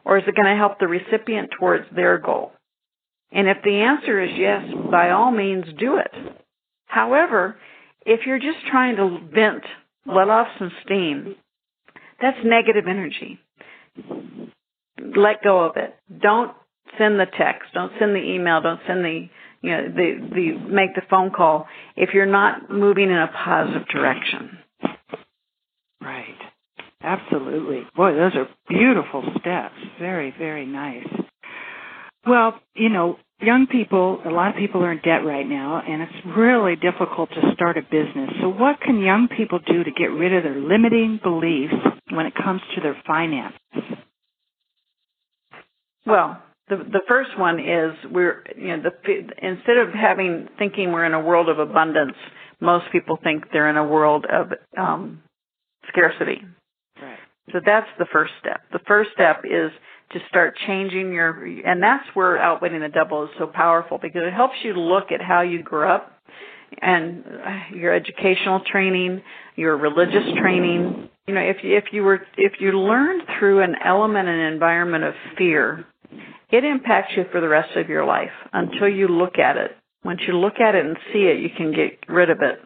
[0.03, 2.51] or is it going to help the recipient towards their goal?
[3.31, 6.11] And if the answer is yes, by all means do it.
[6.85, 7.57] However,
[8.05, 9.63] if you're just trying to vent,
[10.05, 11.35] let off some steam,
[12.21, 13.39] that's negative energy
[15.15, 15.95] let go of it.
[16.21, 16.51] Don't
[16.97, 17.73] send the text.
[17.73, 18.61] Don't send the email.
[18.61, 19.27] Don't send the
[19.61, 23.87] you know the the make the phone call if you're not moving in a positive
[23.87, 24.57] direction.
[26.01, 26.37] Right.
[27.01, 27.83] Absolutely.
[27.95, 29.75] Boy, those are beautiful steps.
[29.99, 31.07] Very, very nice.
[32.29, 36.03] Well, you know, young people, a lot of people are in debt right now, and
[36.03, 38.29] it's really difficult to start a business.
[38.39, 41.73] So, what can young people do to get rid of their limiting beliefs
[42.11, 43.57] when it comes to their finances?
[46.05, 46.39] Well,
[46.69, 51.15] the the first one is we're you know the instead of having thinking we're in
[51.15, 52.15] a world of abundance,
[52.61, 55.23] most people think they're in a world of um,
[55.87, 56.41] scarcity.
[57.01, 57.17] Right.
[57.51, 58.61] So that's the first step.
[58.71, 59.71] The first step is
[60.11, 64.33] to start changing your, and that's where outwitting the devil is so powerful because it
[64.33, 66.19] helps you look at how you grew up
[66.81, 69.21] and uh, your educational training,
[69.55, 71.09] your religious training.
[71.27, 75.03] You know, if you, if you were if you learned through an element and environment
[75.03, 75.85] of fear,
[76.51, 79.71] it impacts you for the rest of your life until you look at it.
[80.03, 82.59] Once you look at it and see it, you can get rid of it.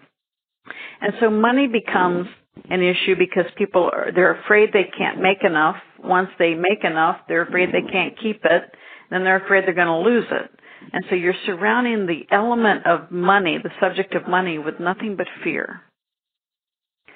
[1.02, 2.28] And so money becomes
[2.70, 5.78] an issue because people are they're afraid they can't make enough.
[6.04, 8.64] Once they make enough, they're afraid they can't keep it.
[9.10, 10.52] Then they're afraid they're going to lose it.
[10.92, 15.28] And so you're surrounding the element of money, the subject of money, with nothing but
[15.44, 15.82] fear.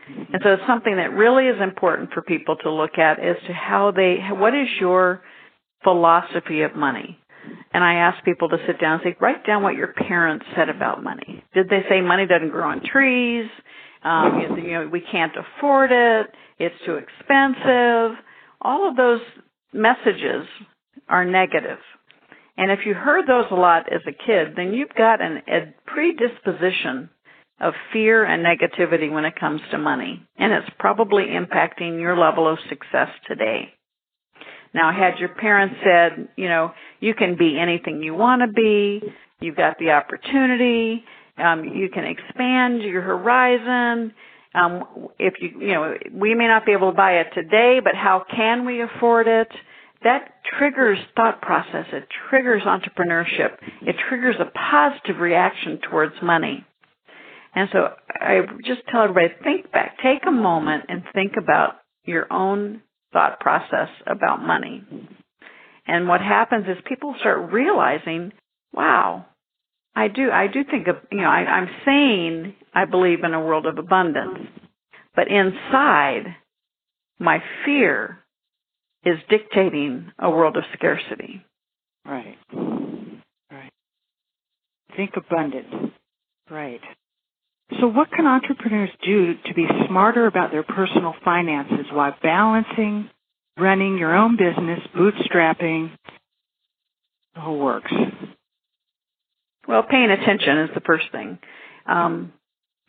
[0.08, 3.54] And so it's something that really is important for people to look at as to
[3.54, 5.22] how they, what is your
[5.84, 7.20] philosophy of money.
[7.74, 10.70] And I ask people to sit down and say, write down what your parents said
[10.70, 11.44] about money.
[11.54, 13.50] Did they say money doesn't grow on trees?
[14.04, 16.28] Um, you, you know, we can't afford it.
[16.60, 18.18] It's too expensive.
[18.62, 19.22] All of those
[19.74, 20.48] messages
[21.08, 21.80] are negative.
[22.58, 25.74] And if you heard those a lot as a kid, then you've got an, a
[25.86, 27.10] predisposition
[27.60, 30.24] of fear and negativity when it comes to money.
[30.38, 33.74] And it's probably impacting your level of success today.
[34.74, 39.02] Now, had your parents said, you know, you can be anything you want to be,
[39.40, 41.04] you've got the opportunity,
[41.38, 44.14] um, you can expand your horizon.
[44.58, 47.94] Um, if you, you know, we may not be able to buy it today, but
[47.96, 49.50] how can we afford it?
[50.04, 51.86] That triggers thought process.
[51.92, 53.58] It triggers entrepreneurship.
[53.82, 56.66] It triggers a positive reaction towards money.
[57.56, 62.32] And so I just tell everybody, think back, take a moment and think about your
[62.32, 62.82] own
[63.14, 64.84] thought process about money.
[65.88, 68.32] And what happens is people start realizing,
[68.74, 69.26] wow,
[69.98, 73.44] I do, I do think of, you know, I, I'm saying I believe in a
[73.44, 74.48] world of abundance,
[75.16, 76.36] but inside,
[77.20, 78.24] my fear
[79.04, 81.44] is dictating a world of scarcity.
[82.06, 82.38] Right.
[83.52, 83.72] Right.
[84.96, 85.94] Think abundant.
[86.48, 86.82] Right.
[87.82, 93.10] So, what can entrepreneurs do to be smarter about their personal finances while balancing
[93.58, 95.90] running your own business, bootstrapping,
[97.34, 97.92] the whole works?
[99.68, 101.40] Well, paying attention is the first thing.
[101.86, 102.34] Um,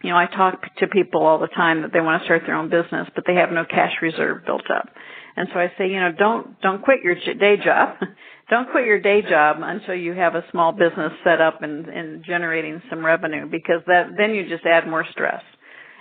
[0.02, 2.54] you know, I talk to people all the time that they want to start their
[2.54, 4.88] own business, but they have no cash reserve built up.
[5.36, 7.96] And so I say, you know, don't don't quit your day job.
[8.50, 12.24] don't quit your day job until you have a small business set up and, and
[12.24, 15.42] generating some revenue because that then you just add more stress.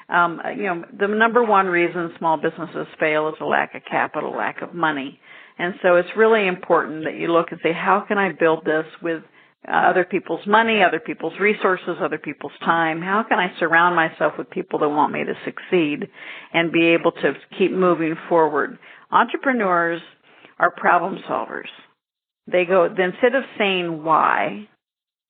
[0.09, 4.31] Um, you know, the number one reason small businesses fail is a lack of capital,
[4.31, 5.19] lack of money.
[5.59, 8.85] And so it's really important that you look and say, how can I build this
[9.01, 9.23] with
[9.71, 13.01] other people's money, other people's resources, other people's time?
[13.01, 16.07] How can I surround myself with people that want me to succeed
[16.53, 18.77] and be able to keep moving forward?
[19.11, 20.01] Entrepreneurs
[20.59, 21.69] are problem solvers.
[22.49, 24.67] They go, instead of saying why,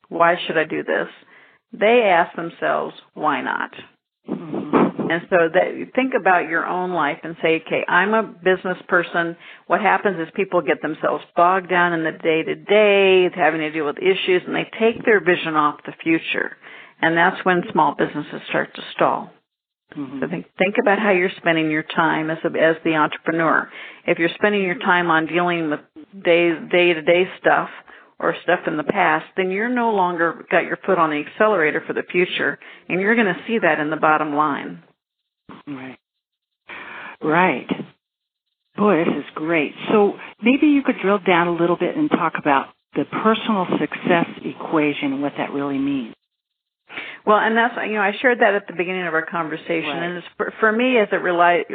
[0.10, 1.08] why should I do this?
[1.73, 3.71] They ask themselves, why not?
[4.30, 4.77] Mm-hmm.
[5.10, 9.36] And so that think about your own life and say, okay, I'm a business person.
[9.67, 13.72] What happens is people get themselves bogged down in the day to day, having to
[13.72, 16.58] deal with issues, and they take their vision off the future.
[17.02, 19.32] And that's when small businesses start to stall.
[19.96, 20.20] Mm-hmm.
[20.20, 23.70] So think think about how you're spending your time as a, as the entrepreneur.
[24.06, 25.80] If you're spending your time on dealing with
[26.26, 27.70] day day to day stuff,
[28.20, 31.84] or stuff in the past, then you're no longer got your foot on the accelerator
[31.86, 32.58] for the future,
[32.89, 34.84] and you're going to see that in the bottom line.
[35.68, 35.98] Right.
[37.22, 37.68] Right.
[38.76, 39.72] Boy, this is great.
[39.92, 44.28] So maybe you could drill down a little bit and talk about the personal success
[44.44, 46.14] equation and what that really means.
[47.26, 50.04] Well, and that's you know I shared that at the beginning of our conversation, right.
[50.04, 51.66] and for, for me as it reli-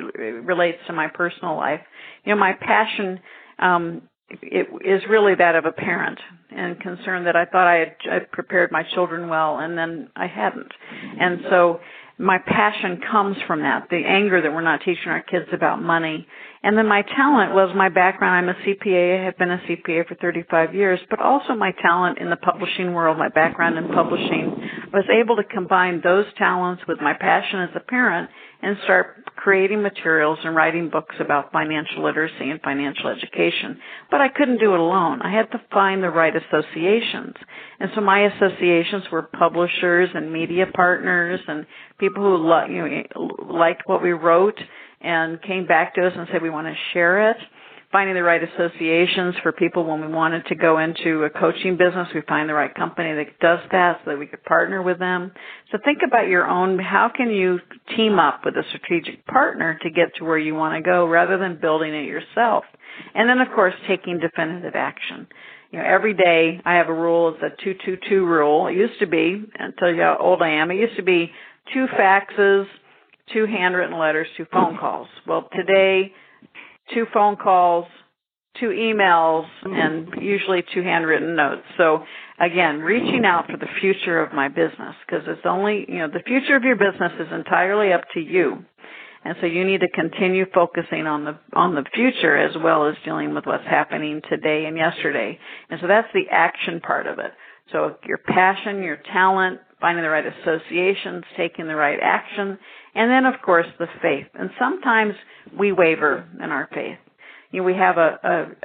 [0.46, 1.80] relates to my personal life,
[2.24, 3.20] you know my passion
[3.58, 4.02] um,
[4.40, 6.18] it is really that of a parent
[6.50, 10.26] and concern that I thought I had, I prepared my children well and then I
[10.26, 10.72] hadn't.
[11.20, 11.80] And so
[12.18, 16.26] my passion comes from that, the anger that we're not teaching our kids about money.
[16.62, 18.48] And then my talent was my background.
[18.48, 19.20] I'm a CPA.
[19.20, 22.92] I have been a CPA for 35 years, but also my talent in the publishing
[22.92, 24.56] world, my background in publishing.
[24.92, 29.21] I was able to combine those talents with my passion as a parent and start
[29.42, 33.76] creating materials and writing books about financial literacy and financial education.
[34.08, 35.20] But I couldn't do it alone.
[35.20, 37.34] I had to find the right associations.
[37.80, 41.66] And so my associations were publishers and media partners and
[41.98, 44.58] people who lo- you know, liked what we wrote
[45.00, 47.36] and came back to us and said we want to share it
[47.92, 52.08] finding the right associations for people when we wanted to go into a coaching business.
[52.14, 55.30] We find the right company that does that so that we could partner with them.
[55.70, 57.60] So think about your own, how can you
[57.94, 61.36] team up with a strategic partner to get to where you want to go rather
[61.36, 62.64] than building it yourself?
[63.14, 65.28] And then of course taking definitive action.
[65.70, 68.66] You know, every day I have a rule, it's a 222 rule.
[68.68, 69.44] It used to be,
[69.78, 71.30] tell you how old I am, it used to be
[71.72, 72.66] two faxes,
[73.32, 75.08] two handwritten letters, two phone calls.
[75.26, 76.12] Well, today
[76.94, 77.86] two phone calls,
[78.60, 81.62] two emails, and usually two handwritten notes.
[81.76, 82.04] So
[82.38, 86.22] again, reaching out for the future of my business because it's only, you know, the
[86.26, 88.64] future of your business is entirely up to you.
[89.24, 92.96] And so you need to continue focusing on the on the future as well as
[93.04, 95.38] dealing with what's happening today and yesterday.
[95.70, 97.30] And so that's the action part of it.
[97.70, 102.58] So your passion, your talent, finding the right associations, taking the right action,
[102.94, 104.28] and then, of course, the faith.
[104.32, 105.14] And sometimes
[105.58, 106.98] we waver in our faith.
[107.50, 108.18] You know, we have a,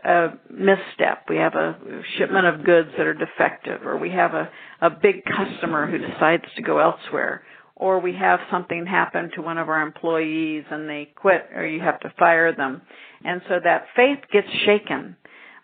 [0.06, 1.26] a, a misstep.
[1.28, 1.78] We have a
[2.18, 4.50] shipment of goods that are defective, or we have a,
[4.82, 7.44] a big customer who decides to go elsewhere,
[7.76, 11.82] or we have something happen to one of our employees and they quit, or you
[11.82, 12.82] have to fire them.
[13.26, 15.18] And so that faith gets shaken.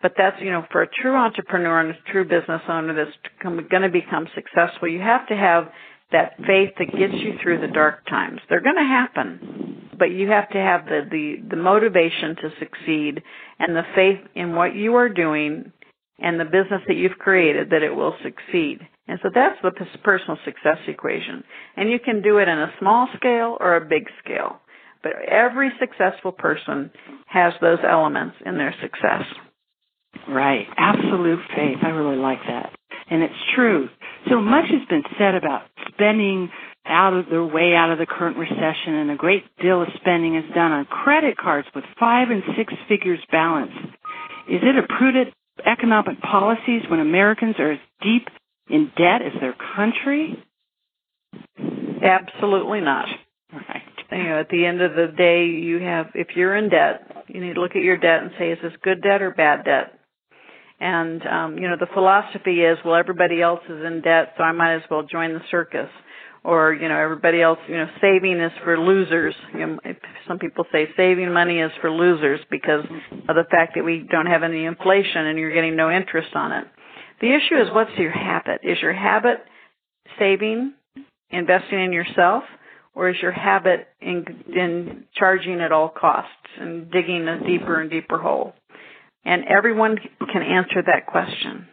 [0.04, 3.82] But that's, you know, for a true entrepreneur and a true business owner that's going
[3.82, 5.70] to become successful, you have to have
[6.12, 8.42] that faith that gets you through the dark times.
[8.50, 13.24] They're going to happen, but you have to have the, the, the motivation to succeed
[13.60, 15.72] and the faith in what you are doing
[16.20, 18.80] and the business that you've created that it will succeed.
[19.08, 19.72] And so that's the
[20.04, 21.46] personal success equation.
[21.78, 24.60] And you can do it in a small scale or a big scale.
[25.02, 26.92] But every successful person
[27.28, 29.24] has those elements in their success.
[30.28, 30.66] Right.
[30.78, 31.78] Absolute faith.
[31.84, 32.72] I really like that.
[33.10, 33.90] And it's true.
[34.30, 36.50] So much has been said about spending
[36.86, 40.36] out of their way out of the current recession, and a great deal of spending
[40.36, 43.72] is done on credit cards with five and six figures balance.
[44.50, 45.34] Is it a prudent
[45.66, 48.28] economic policies when Americans are as deep
[48.70, 50.44] in debt as their country?
[52.04, 53.08] Absolutely not.
[53.52, 53.82] Right.
[54.12, 57.42] You know, at the end of the day, you have, if you're in debt, you
[57.42, 60.00] need to look at your debt and say, is this good debt or bad debt?
[60.84, 64.52] And um, you know, the philosophy is, well, everybody else is in debt, so I
[64.52, 65.88] might as well join the circus.
[66.44, 69.34] Or you know, everybody else, you know, saving is for losers.
[69.54, 69.78] You know,
[70.28, 72.84] some people say saving money is for losers because
[73.30, 76.52] of the fact that we don't have any inflation and you're getting no interest on
[76.52, 76.68] it.
[77.22, 78.60] The issue is, what's your habit?
[78.64, 79.38] Is your habit
[80.20, 80.74] saving,
[81.30, 82.44] investing in yourself,
[82.94, 86.30] or is your habit in, in charging at all costs
[86.60, 88.54] and digging a deeper and deeper hole?
[89.26, 89.98] And everyone
[90.32, 91.68] can answer that question.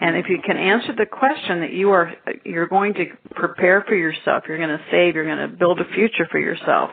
[0.00, 2.12] And if you can answer the question that you are,
[2.44, 5.94] you're going to prepare for yourself, you're going to save, you're going to build a
[5.94, 6.90] future for yourself,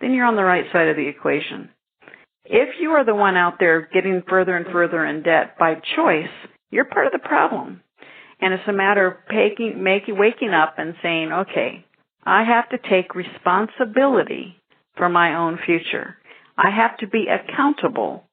[0.00, 1.68] then you're on the right side of the equation.
[2.44, 6.30] If you are the one out there getting further and further in debt by choice,
[6.70, 7.80] you're part of the problem.
[8.40, 11.84] And it's a matter of making, making, waking up and saying, okay,
[12.24, 14.56] I have to take responsibility
[14.96, 16.16] for my own future.
[16.56, 18.24] I have to be accountable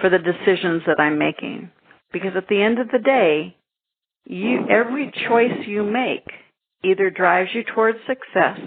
[0.00, 1.70] for the decisions that I'm making.
[2.12, 3.56] Because at the end of the day,
[4.24, 6.26] you, every choice you make
[6.84, 8.60] either drives you towards success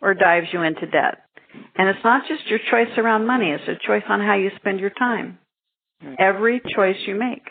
[0.00, 1.18] or dives you into debt.
[1.76, 4.80] And it's not just your choice around money, it's a choice on how you spend
[4.80, 5.38] your time.
[6.00, 6.14] Hmm.
[6.18, 7.42] Every choice you make.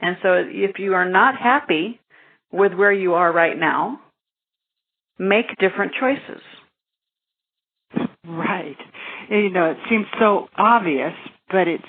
[0.00, 2.00] And so if you are not happy
[2.52, 4.00] with where you are right now,
[5.18, 6.42] make different choices.
[8.26, 8.76] Right.
[9.30, 11.12] You know, it seems so obvious,
[11.54, 11.84] but it's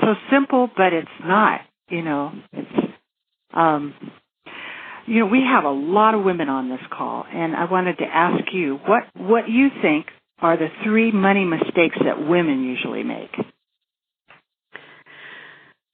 [0.00, 1.62] so simple, but it's not.
[1.90, 2.92] You know, it's
[3.52, 3.92] um,
[5.06, 8.04] you know, we have a lot of women on this call, and I wanted to
[8.04, 10.06] ask you what what you think
[10.40, 13.34] are the three money mistakes that women usually make.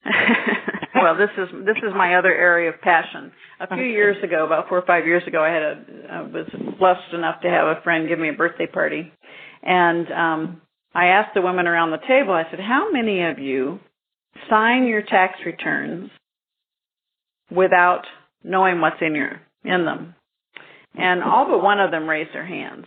[0.93, 3.31] well, this is this is my other area of passion.
[3.59, 6.47] A few years ago, about four or five years ago, I had a I was
[6.77, 9.11] blessed enough to have a friend give me a birthday party,
[9.63, 10.61] and um,
[10.95, 12.33] I asked the women around the table.
[12.33, 13.79] I said, "How many of you
[14.49, 16.09] sign your tax returns
[17.51, 18.07] without
[18.43, 20.15] knowing what's in your in them?"
[20.97, 22.85] And all but one of them raised their hands.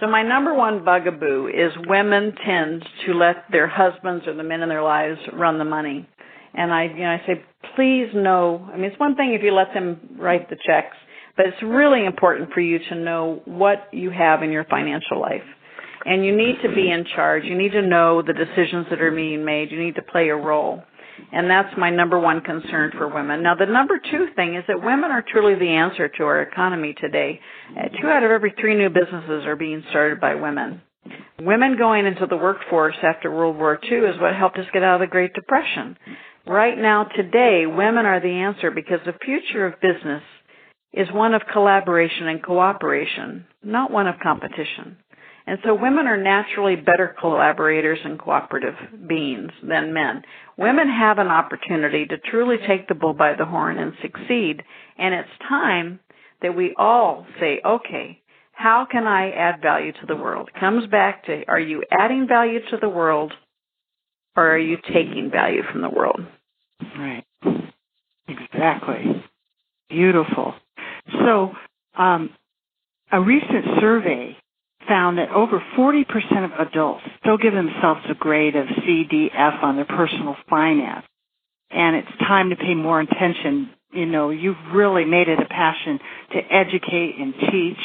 [0.00, 4.62] So my number one bugaboo is women tend to let their husbands or the men
[4.62, 6.06] in their lives run the money.
[6.54, 7.44] And I, you know, I say,
[7.74, 8.68] please know.
[8.72, 10.96] I mean, it's one thing if you let them write the checks,
[11.36, 15.42] but it's really important for you to know what you have in your financial life.
[16.08, 17.44] And you need to be in charge.
[17.44, 19.70] You need to know the decisions that are being made.
[19.70, 20.82] You need to play a role.
[21.32, 23.42] And that's my number one concern for women.
[23.42, 26.94] Now, the number two thing is that women are truly the answer to our economy
[26.98, 27.38] today.
[27.76, 30.80] Uh, two out of every three new businesses are being started by women.
[31.40, 35.02] Women going into the workforce after World War II is what helped us get out
[35.02, 35.98] of the Great Depression.
[36.46, 40.22] Right now, today, women are the answer because the future of business
[40.94, 44.96] is one of collaboration and cooperation, not one of competition.
[45.48, 48.74] And so women are naturally better collaborators and cooperative
[49.08, 50.20] beings than men.
[50.58, 54.62] Women have an opportunity to truly take the bull by the horn and succeed.
[54.98, 56.00] And it's time
[56.42, 58.20] that we all say, okay,
[58.52, 60.50] how can I add value to the world?
[60.54, 63.32] It comes back to, are you adding value to the world
[64.36, 66.20] or are you taking value from the world?
[66.98, 67.24] Right.
[68.28, 69.24] Exactly.
[69.88, 70.52] Beautiful.
[71.24, 71.52] So,
[71.96, 72.34] um,
[73.10, 74.36] a recent survey
[74.88, 76.04] found that over 40%
[76.44, 81.06] of adults still give themselves a grade of C, D, F on their personal finance.
[81.70, 83.70] And it's time to pay more attention.
[83.92, 85.98] You know, you've really made it a passion
[86.32, 87.78] to educate and teach.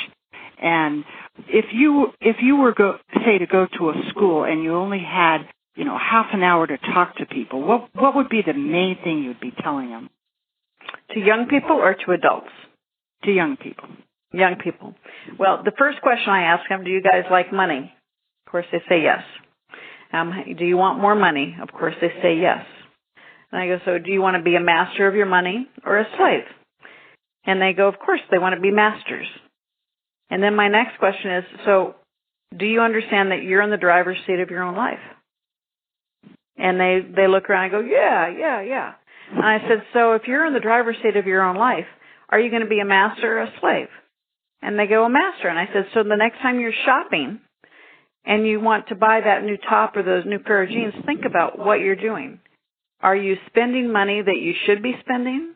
[0.61, 1.03] And
[1.47, 4.99] if you, if you were go, say to go to a school and you only
[4.99, 5.39] had,
[5.75, 8.97] you know, half an hour to talk to people, what, what would be the main
[9.03, 10.09] thing you'd be telling them?
[11.13, 12.51] To young people or to adults?
[13.25, 13.89] To young people.
[14.34, 14.95] Young people.
[15.38, 17.93] Well, the first question I ask them, do you guys like money?
[18.45, 19.21] Of course they say yes.
[20.11, 21.55] Um, do you want more money?
[21.61, 22.65] Of course they say yes.
[23.51, 25.99] And I go, so do you want to be a master of your money or
[25.99, 26.45] a slave?
[27.45, 29.27] And they go, of course they want to be masters.
[30.29, 31.95] And then my next question is, so
[32.57, 34.99] do you understand that you're in the driver's seat of your own life?
[36.57, 38.93] And they, they look around and go, yeah, yeah, yeah.
[39.31, 41.86] And I said, so if you're in the driver's seat of your own life,
[42.29, 43.88] are you going to be a master or a slave?
[44.64, 45.49] And they go, a master.
[45.49, 47.41] And I said, so the next time you're shopping
[48.26, 51.26] and you want to buy that new top or those new pair of jeans, think
[51.26, 52.39] about what you're doing.
[53.01, 55.53] Are you spending money that you should be spending?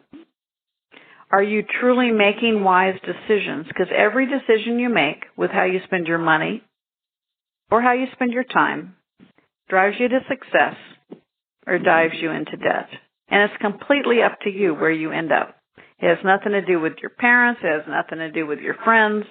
[1.31, 3.67] Are you truly making wise decisions?
[3.67, 6.63] Because every decision you make with how you spend your money
[7.71, 8.95] or how you spend your time
[9.69, 10.75] drives you to success
[11.65, 12.89] or dives you into debt.
[13.29, 15.56] And it's completely up to you where you end up.
[15.99, 17.61] It has nothing to do with your parents.
[17.63, 19.25] It has nothing to do with your friends.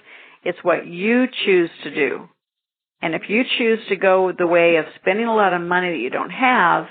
[0.44, 2.28] It's what you choose to do.
[3.02, 5.98] And if you choose to go the way of spending a lot of money that
[5.98, 6.86] you don't have,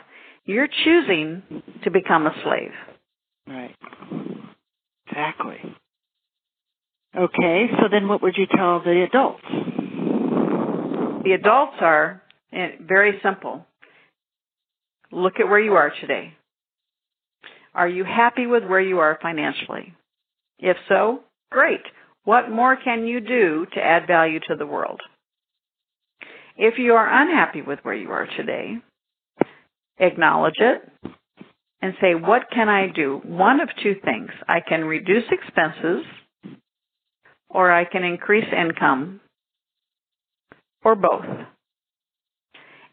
[0.45, 1.41] you're choosing
[1.83, 2.71] to become a slave.
[3.47, 3.75] Right.
[5.07, 5.57] Exactly.
[7.17, 9.43] Okay, so then what would you tell the adults?
[11.23, 12.21] The adults are
[12.51, 13.65] eh, very simple.
[15.11, 16.33] Look at where you are today.
[17.75, 19.93] Are you happy with where you are financially?
[20.59, 21.19] If so,
[21.51, 21.81] great.
[22.23, 25.01] What more can you do to add value to the world?
[26.57, 28.77] If you are unhappy with where you are today,
[29.99, 30.89] acknowledge it
[31.81, 33.21] and say, what can I do?
[33.25, 34.29] One of two things.
[34.47, 36.05] I can reduce expenses
[37.49, 39.19] or I can increase income
[40.83, 41.25] or both.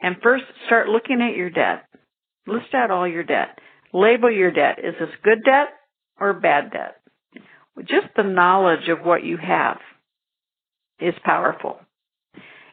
[0.00, 1.84] And first start looking at your debt.
[2.48, 3.60] List out all your debt.
[3.92, 4.78] Label your debt.
[4.78, 5.68] Is this good debt
[6.18, 6.96] or bad debt?
[7.80, 9.78] Just the knowledge of what you have
[11.00, 11.78] is powerful.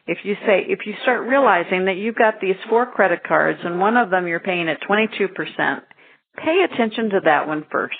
[0.06, 3.78] If you say, if you start realizing that you've got these four credit cards and
[3.78, 5.28] one of them you're paying at 22%,
[6.36, 7.94] pay attention to that one first.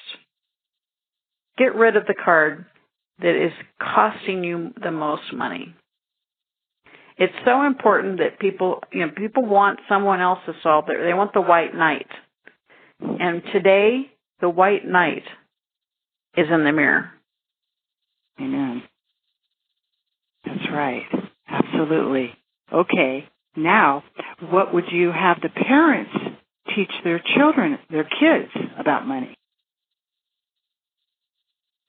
[1.59, 2.67] Get rid of the card
[3.21, 5.75] that is costing you the most money.
[7.19, 10.97] It's so important that people, you know, people want someone else to solve it.
[11.05, 12.07] They want the white knight.
[13.03, 15.23] And today, the white knight
[16.37, 17.11] is in the mirror.
[18.41, 18.83] Amen.
[20.45, 21.03] That's right.
[21.49, 22.33] Absolutely.
[22.73, 23.29] Okay.
[23.57, 24.05] Now,
[24.51, 26.13] what would you have the parents
[26.75, 29.35] teach their children, their kids about money?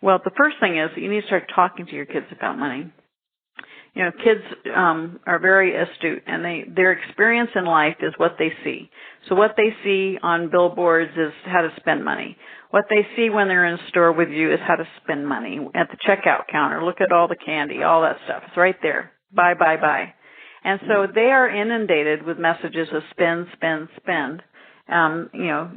[0.02, 2.92] Well, the first thing is you need to start talking to your kids about money.
[3.94, 4.42] You know, kids
[4.74, 8.90] um, are very astute, and they their experience in life is what they see.
[9.28, 12.38] So what they see on billboards is how to spend money.
[12.70, 15.60] What they see when they're in a store with you is how to spend money
[15.76, 16.84] at the checkout counter.
[16.86, 18.44] Look at all the candy, all that stuff.
[18.48, 19.12] It's right there.
[19.34, 20.14] Buy, buy, buy.
[20.64, 24.42] And so they are inundated with messages of spend, spend, spend.
[24.88, 25.72] Um, you know,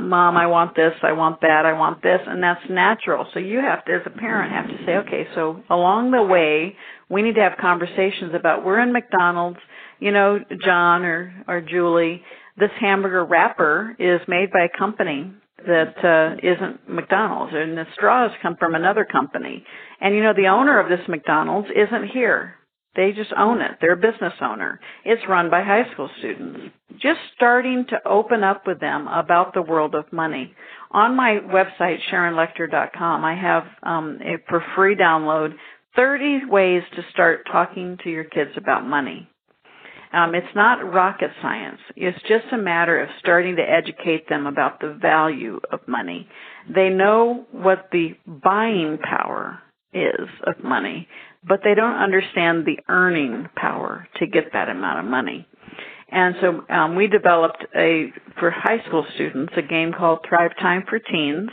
[0.00, 3.26] mom, I want this, I want that, I want this, and that's natural.
[3.32, 6.76] So you have to, as a parent, have to say, okay, so along the way,
[7.08, 9.58] we need to have conversations about we're in McDonald's,
[9.98, 12.22] you know, John or or Julie,
[12.56, 15.32] this hamburger wrapper is made by a company
[15.66, 19.64] that uh, isn't McDonald's, and the straws come from another company.
[20.00, 22.54] And you know, the owner of this McDonald's isn't here.
[22.96, 23.72] They just own it.
[23.80, 24.80] They're a business owner.
[25.04, 26.74] It's run by high school students.
[27.00, 30.52] Just starting to open up with them about the world of money.
[30.90, 35.54] On my website, SharonLechter.com, I have um, a, for free download
[35.94, 39.28] 30 ways to start talking to your kids about money.
[40.12, 41.78] Um, it's not rocket science.
[41.94, 46.28] It's just a matter of starting to educate them about the value of money.
[46.68, 49.60] They know what the buying power
[49.92, 51.08] is of money,
[51.46, 55.46] but they don't understand the earning power to get that amount of money.
[56.10, 60.84] And so um, we developed a for high school students a game called Thrive Time
[60.88, 61.50] for Teens,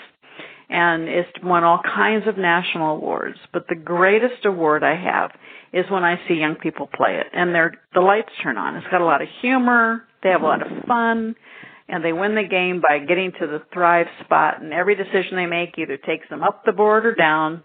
[0.70, 3.38] and it's won all kinds of national awards.
[3.54, 5.32] But the greatest award I have
[5.74, 8.76] is when I see young people play it and their the lights turn on.
[8.76, 11.36] It's got a lot of humor, they have a lot of fun,
[11.88, 15.46] and they win the game by getting to the thrive spot and every decision they
[15.46, 17.64] make either takes them up the board or down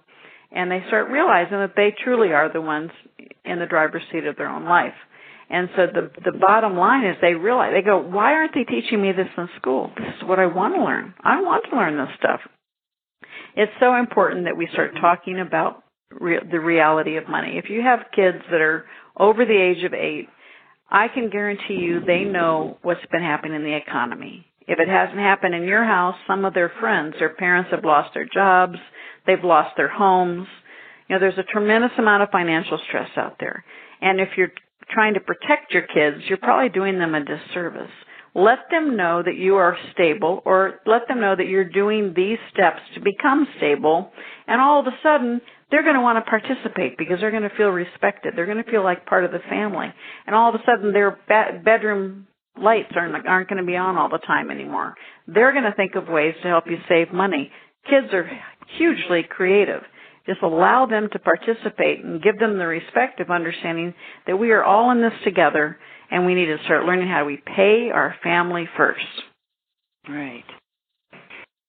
[0.54, 2.90] and they start realizing that they truly are the ones
[3.44, 4.94] in the driver's seat of their own life.
[5.50, 9.02] And so the the bottom line is they realize they go, why aren't they teaching
[9.02, 9.90] me this in school?
[9.96, 11.14] This is what I want to learn.
[11.22, 12.40] I want to learn this stuff.
[13.54, 17.58] It's so important that we start talking about re- the reality of money.
[17.58, 18.86] If you have kids that are
[19.18, 20.28] over the age of eight,
[20.90, 24.46] I can guarantee you they know what's been happening in the economy.
[24.68, 28.14] If it hasn't happened in your house, some of their friends, their parents have lost
[28.14, 28.76] their jobs,
[29.26, 30.46] they've lost their homes.
[31.08, 33.64] You know, there's a tremendous amount of financial stress out there.
[34.00, 34.52] And if you're
[34.90, 37.90] trying to protect your kids, you're probably doing them a disservice.
[38.34, 42.38] Let them know that you are stable or let them know that you're doing these
[42.52, 44.10] steps to become stable
[44.46, 45.40] and all of a sudden
[45.70, 48.34] they're going to want to participate because they're going to feel respected.
[48.36, 49.86] They're going to feel like part of the family.
[50.26, 51.18] And all of a sudden their
[51.64, 52.26] bedroom
[52.60, 54.94] lights aren't, aren't going to be on all the time anymore.
[55.26, 57.50] They're going to think of ways to help you save money.
[57.88, 58.28] Kids are
[58.78, 59.82] hugely creative.
[60.26, 63.94] Just allow them to participate and give them the respect of understanding
[64.26, 65.78] that we are all in this together
[66.10, 69.00] and we need to start learning how we pay our family first.
[70.08, 70.44] Right.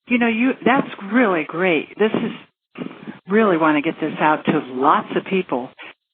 [0.07, 1.89] You know, you that's really great.
[1.97, 2.85] This is
[3.27, 5.69] really want to get this out to lots of people.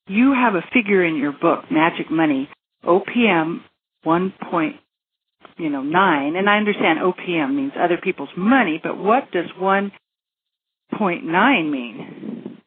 [0.08, 2.50] You have a figure in your book, Magic Money,
[2.86, 3.62] OPM
[4.04, 4.78] one point
[5.58, 9.92] you know nine, and I understand OPM means other people's money, but what does one
[10.98, 12.58] point nine mean?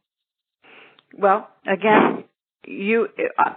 [1.18, 2.24] Well, again,
[2.66, 3.08] you
[3.38, 3.50] uh,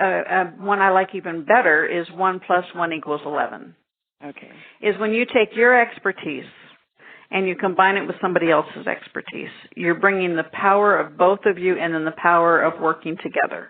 [0.00, 3.74] uh, uh, one I like even better is one plus one equals eleven.
[4.24, 4.50] Okay.
[4.80, 6.44] Is when you take your expertise
[7.30, 9.50] and you combine it with somebody else's expertise.
[9.76, 13.68] You're bringing the power of both of you and then the power of working together.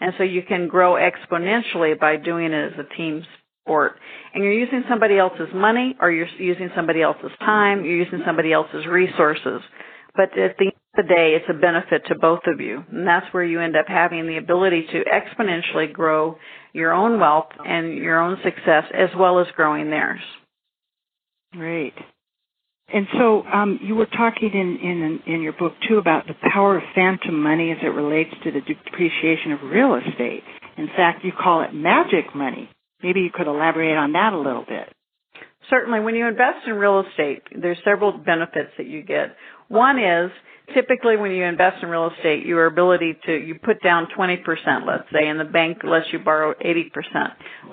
[0.00, 3.24] And so you can grow exponentially by doing it as a team
[3.62, 3.98] sport.
[4.34, 8.52] And you're using somebody else's money or you're using somebody else's time, you're using somebody
[8.52, 9.60] else's resources.
[10.14, 12.82] But at the end of the day, it's a benefit to both of you.
[12.90, 16.38] And that's where you end up having the ability to exponentially grow
[16.72, 20.20] your own wealth and your own success as well as growing theirs.
[21.52, 21.94] Great.
[22.92, 26.76] And so um, you were talking in, in in your book too about the power
[26.76, 30.44] of phantom money as it relates to the depreciation of real estate.
[30.76, 32.70] In fact, you call it magic money.
[33.02, 34.92] Maybe you could elaborate on that a little bit.
[35.70, 39.36] Certainly, when you invest in real estate, there's several benefits that you get.
[39.68, 40.30] One is
[40.74, 44.38] typically when you invest in real estate, your ability to, you put down 20%,
[44.86, 46.90] let's say, and the bank lets you borrow 80%.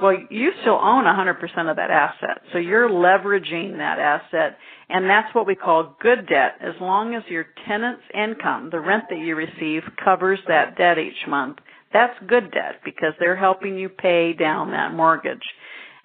[0.02, 2.42] Well, you still own 100% of that asset.
[2.52, 4.58] So you're leveraging that asset,
[4.90, 6.56] and that's what we call good debt.
[6.62, 11.28] As long as your tenant's income, the rent that you receive, covers that debt each
[11.28, 11.58] month,
[11.92, 15.44] that's good debt because they're helping you pay down that mortgage.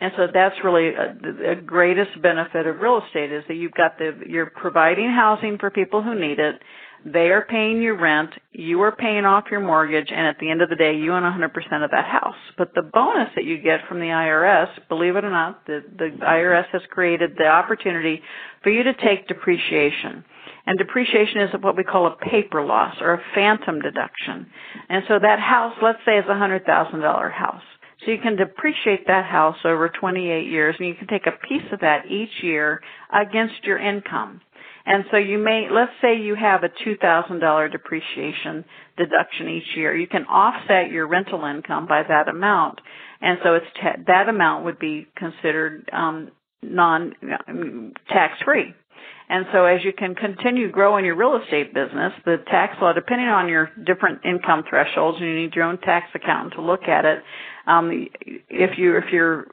[0.00, 3.98] And so that's really a, the greatest benefit of real estate is that you've got
[3.98, 6.60] the, you're providing housing for people who need it.
[7.04, 8.30] They are paying your rent.
[8.52, 10.08] You are paying off your mortgage.
[10.10, 12.36] And at the end of the day, you own 100% of that house.
[12.56, 16.10] But the bonus that you get from the IRS, believe it or not, the, the
[16.22, 18.22] IRS has created the opportunity
[18.62, 20.24] for you to take depreciation.
[20.66, 24.46] And depreciation is what we call a paper loss or a phantom deduction.
[24.88, 27.62] And so that house, let's say, is a $100,000 house
[28.04, 31.66] so you can depreciate that house over 28 years and you can take a piece
[31.72, 32.80] of that each year
[33.12, 34.40] against your income.
[34.86, 38.64] And so you may, let's say you have a $2,000 depreciation
[38.96, 39.94] deduction each year.
[39.94, 42.80] You can offset your rental income by that amount.
[43.20, 46.30] And so it's ta- that amount would be considered um,
[46.62, 47.12] non
[48.08, 48.74] tax free.
[49.30, 53.28] And so as you can continue growing your real estate business, the tax law, depending
[53.28, 57.04] on your different income thresholds, and you need your own tax accountant to look at
[57.04, 57.22] it.
[57.66, 58.08] Um,
[58.48, 59.48] if you if your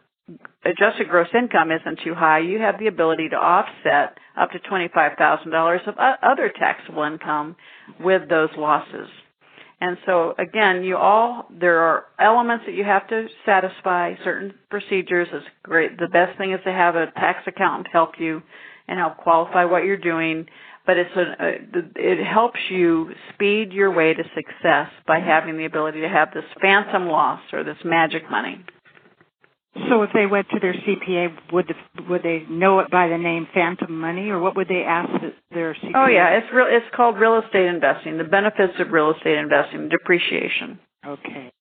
[0.64, 4.88] adjusted gross income isn't too high, you have the ability to offset up to twenty
[4.94, 7.58] five thousand dollars of other taxable income
[8.00, 9.10] with those losses.
[9.82, 14.16] And so again, you all there are elements that you have to satisfy.
[14.24, 15.98] Certain procedures is great.
[15.98, 18.42] The best thing is to have a tax accountant help you
[18.88, 20.48] and help qualify what you're doing.
[20.86, 21.34] But it's a,
[21.96, 26.44] it helps you speed your way to success by having the ability to have this
[26.62, 28.64] phantom loss or this magic money.
[29.90, 33.18] So if they went to their CPA, would the, would they know it by the
[33.18, 35.10] name phantom money, or what would they ask
[35.52, 35.92] their CPA?
[35.96, 36.68] Oh yeah, it's real.
[36.70, 38.18] It's called real estate investing.
[38.18, 40.80] The benefits of real estate investing, depreciation.
[41.06, 41.52] Okay.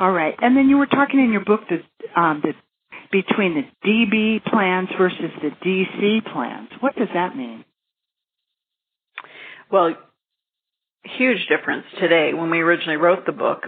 [0.00, 2.52] All right, and then you were talking in your book that um, the
[3.10, 6.68] between the DB plans versus the DC plans.
[6.80, 7.64] What does that mean?
[9.70, 9.94] Well,
[11.04, 12.34] huge difference today.
[12.34, 13.62] When we originally wrote the book,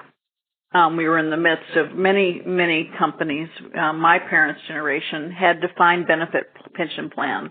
[0.74, 3.48] um, we were in the midst of many, many companies.
[3.78, 7.50] Uh, my parents' generation had defined benefit pension plans.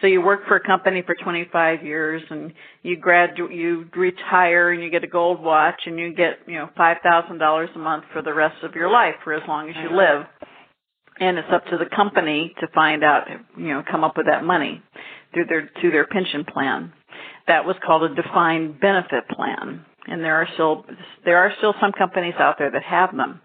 [0.00, 4.82] So you work for a company for 25 years and you grad, you retire and
[4.82, 8.34] you get a gold watch and you get, you know, $5,000 a month for the
[8.34, 10.26] rest of your life for as long as you live
[11.20, 14.44] and it's up to the company to find out, you know, come up with that
[14.44, 14.82] money
[15.32, 16.92] through their through their pension plan.
[17.46, 20.84] That was called a defined benefit plan, and there are still
[21.24, 23.40] there are still some companies out there that have them.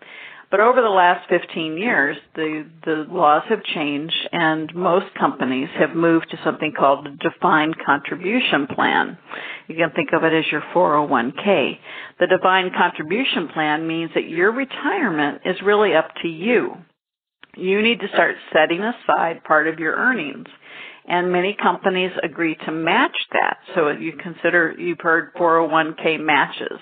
[0.49, 5.95] But over the last 15 years, the the laws have changed, and most companies have
[5.95, 9.17] moved to something called a defined contribution plan.
[9.69, 11.77] You can think of it as your 401k.
[12.19, 16.75] The defined contribution plan means that your retirement is really up to you
[17.55, 20.47] you need to start setting aside part of your earnings.
[21.07, 23.57] And many companies agree to match that.
[23.75, 26.79] So you consider, you've heard 401k matches,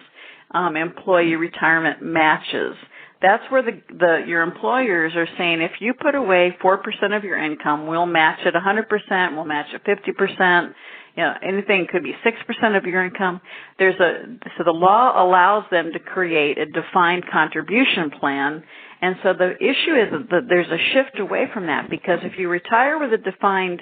[0.52, 2.76] um, employee retirement matches.
[3.22, 7.38] That's where the, the, your employers are saying if you put away 4% of your
[7.38, 10.74] income, we'll match it 100%, we'll match it 50%,
[11.16, 13.42] you know, anything could be 6% of your income.
[13.78, 14.24] There's a,
[14.58, 18.64] so the law allows them to create a defined contribution plan
[19.02, 22.50] and so the issue is that there's a shift away from that because if you
[22.50, 23.82] retire with a defined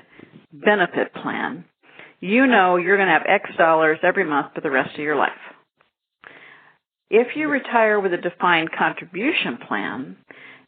[0.54, 1.66] benefit plan,
[2.20, 5.16] you know you're going to have X dollars every month for the rest of your
[5.16, 5.32] life.
[7.10, 10.18] If you retire with a defined contribution plan,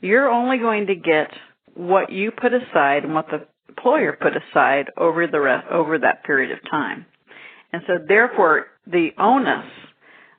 [0.02, 1.30] you're only going to get
[1.76, 6.24] what you put aside and what the employer put aside over the rest, over that
[6.24, 7.06] period of time.
[7.72, 9.66] And so therefore the onus,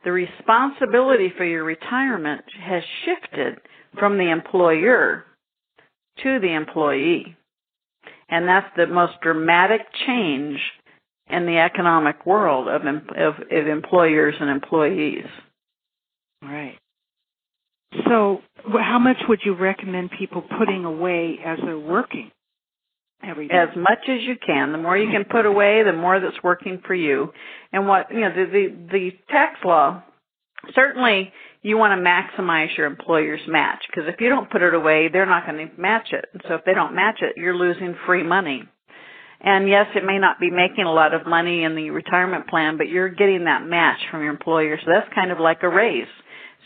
[0.05, 3.59] the responsibility for your retirement has shifted
[3.99, 5.25] from the employer
[6.23, 7.37] to the employee.
[8.29, 10.59] And that's the most dramatic change
[11.29, 15.27] in the economic world of, of, of employers and employees.
[16.43, 16.79] Right.
[18.09, 22.31] So, how much would you recommend people putting away as they're working?
[23.23, 23.55] Every day.
[23.55, 24.73] As much as you can.
[24.73, 27.33] The more you can put away, the more that's working for you.
[27.73, 30.03] And what you know, the the, the tax law
[30.75, 31.33] certainly
[31.63, 35.27] you want to maximize your employer's match because if you don't put it away, they're
[35.27, 36.25] not going to match it.
[36.49, 38.65] So if they don't match it, you're losing free money.
[39.43, 42.77] And yes, it may not be making a lot of money in the retirement plan,
[42.77, 44.79] but you're getting that match from your employer.
[44.79, 46.09] So that's kind of like a raise.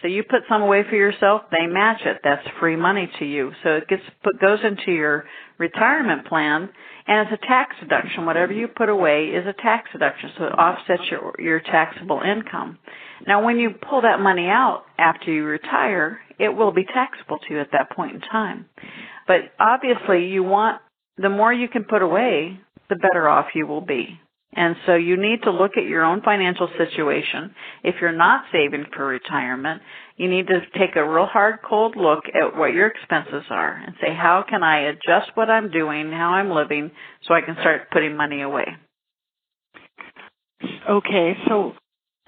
[0.03, 2.19] So you put some away for yourself, they match it.
[2.23, 3.53] That's free money to you.
[3.63, 5.25] So it gets put goes into your
[5.59, 6.69] retirement plan
[7.07, 8.25] and it's a tax deduction.
[8.25, 10.31] Whatever you put away is a tax deduction.
[10.39, 12.79] So it offsets your your taxable income.
[13.27, 17.55] Now when you pull that money out after you retire, it will be taxable to
[17.55, 18.67] you at that point in time.
[19.27, 20.81] But obviously you want
[21.17, 24.21] the more you can put away, the better off you will be.
[24.57, 27.55] And so you need to look at your own financial situation.
[27.83, 29.83] If you're not saving for retirement,
[30.17, 33.95] you need to take a real hard cold look at what your expenses are and
[34.01, 36.93] say, how can I adjust what I'm doing, how I'm living,
[37.27, 38.67] so I can start putting money away.
[40.89, 41.73] Okay, so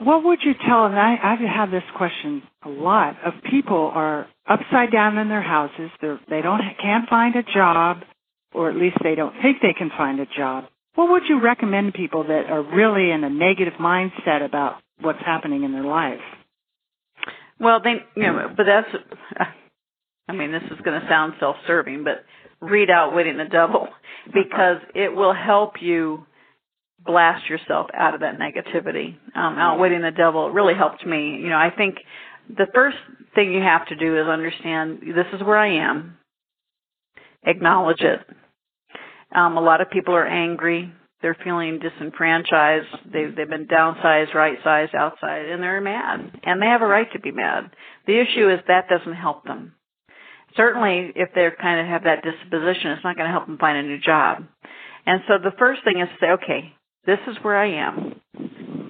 [0.00, 4.26] what would you tell, and I, I've had this question a lot, of people are
[4.48, 7.98] upside down in their houses, they're, they don't, can't find a job,
[8.52, 10.64] or at least they don't think they can find a job
[10.97, 15.20] what would you recommend to people that are really in a negative mindset about what's
[15.24, 16.20] happening in their life?
[17.61, 18.88] Well, they, you know, but that's,
[20.28, 22.24] I mean, this is going to sound self-serving, but
[22.61, 23.88] read Outwitting the Devil
[24.26, 26.26] because it will help you
[27.05, 29.16] blast yourself out of that negativity.
[29.34, 31.38] Um, Outwitting the Devil really helped me.
[31.42, 31.97] You know, I think
[32.49, 32.97] the first
[33.34, 36.16] thing you have to do is understand this is where I am.
[37.44, 38.20] Acknowledge it
[39.34, 40.92] um, a lot of people are angry.
[41.22, 42.86] They're feeling disenfranchised.
[43.12, 46.40] They've they've been downsized, right sized, outside, and they're mad.
[46.44, 47.70] And they have a right to be mad.
[48.06, 49.74] The issue is that doesn't help them.
[50.56, 53.78] Certainly, if they kind of have that disposition, it's not going to help them find
[53.78, 54.44] a new job.
[55.04, 56.72] And so the first thing is to say, okay,
[57.06, 58.20] this is where I am.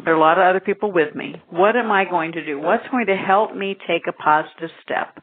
[0.05, 1.35] There are a lot of other people with me.
[1.51, 2.61] What am I going to do?
[2.61, 5.23] What's going to help me take a positive step?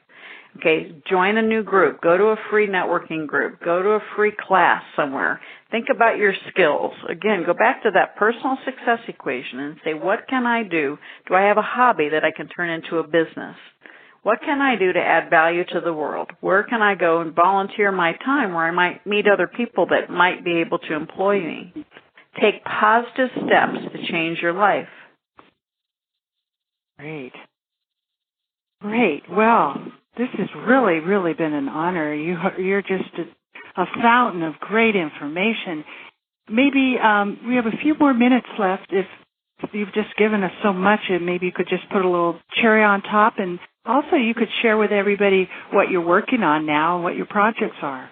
[0.58, 2.02] Okay, join a new group.
[2.02, 3.60] Go to a free networking group.
[3.64, 5.42] Go to a free class somewhere.
[5.72, 6.94] Think about your skills.
[7.10, 10.98] Again, go back to that personal success equation and say, what can I do?
[11.28, 13.56] Do I have a hobby that I can turn into a business?
[14.22, 16.30] What can I do to add value to the world?
[16.40, 20.10] Where can I go and volunteer my time where I might meet other people that
[20.10, 21.74] might be able to employ me?
[22.40, 24.88] Take positive steps to change your life.
[26.98, 27.34] Great.
[28.82, 29.24] Great.
[29.30, 32.14] Well, this has really, really been an honor.
[32.14, 35.84] You, you're just a, a fountain of great information.
[36.50, 38.88] Maybe um, we have a few more minutes left.
[38.92, 39.06] If
[39.72, 42.84] you've just given us so much, and maybe you could just put a little cherry
[42.84, 47.04] on top, and also you could share with everybody what you're working on now and
[47.04, 48.10] what your projects are.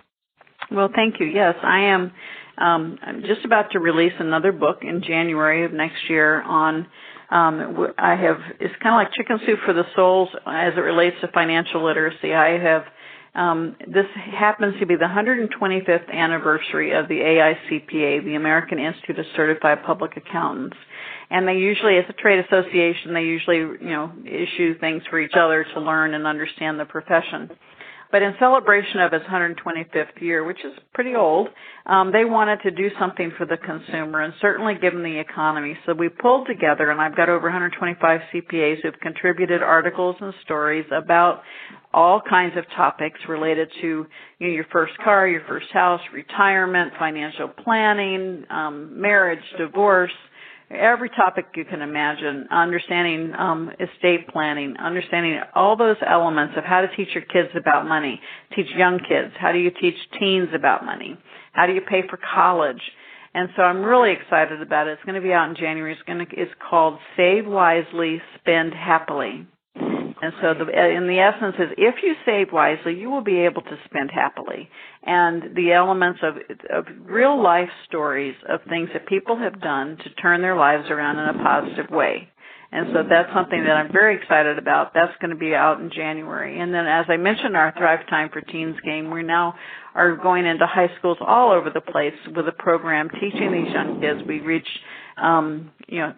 [0.71, 1.27] Well, thank you.
[1.27, 2.11] Yes, I am.
[2.57, 6.87] Um, I'm just about to release another book in January of next year on
[7.31, 11.15] um, I have it's kind of like chicken soup for the souls as it relates
[11.21, 12.33] to financial literacy.
[12.33, 12.83] I have
[13.33, 19.25] um, this happens to be the 125th anniversary of the AICPA, the American Institute of
[19.37, 20.75] Certified Public Accountants.
[21.29, 25.35] And they usually, as a trade association, they usually, you know, issue things for each
[25.39, 27.49] other to learn and understand the profession.
[28.11, 31.47] But in celebration of its 125th year, which is pretty old,
[31.85, 35.77] um, they wanted to do something for the consumer and certainly given the economy.
[35.85, 40.85] So we pulled together, and I've got over 125 CPAs who've contributed articles and stories
[40.91, 41.41] about
[41.93, 46.93] all kinds of topics related to you know, your first car, your first house, retirement,
[46.99, 50.11] financial planning, um, marriage, divorce,
[50.73, 56.81] every topic you can imagine, understanding um, estate planning, understanding all those elements of how
[56.81, 58.19] to teach your kids about money,
[58.55, 61.17] teach young kids, how do you teach teens about money,
[61.53, 62.81] how do you pay for college.
[63.33, 64.91] And so I'm really excited about it.
[64.93, 65.93] It's going to be out in January.
[65.93, 69.47] It's going to, it's called Save Wisely, Spend Happily.
[70.21, 73.39] And so the, uh, in the essence is if you save wisely, you will be
[73.39, 74.69] able to spend happily.
[75.03, 76.35] And the elements of,
[76.69, 81.17] of real life stories of things that people have done to turn their lives around
[81.17, 82.29] in a positive way.
[82.73, 84.93] And so that's something that I'm very excited about.
[84.93, 86.59] That's going to be out in January.
[86.59, 89.55] And then as I mentioned our Thrive Time for Teens game, we now
[89.93, 93.99] are going into high schools all over the place with a program teaching these young
[93.99, 94.21] kids.
[94.25, 94.67] We reach
[95.21, 96.13] um, you know,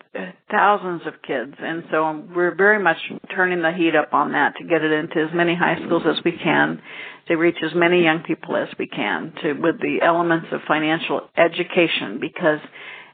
[0.52, 1.54] thousands of kids.
[1.60, 2.98] And so we're very much
[3.36, 6.24] turning the heat up on that to get it into as many high schools as
[6.24, 6.82] we can,
[7.28, 11.22] to reach as many young people as we can, to with the elements of financial
[11.38, 12.60] education because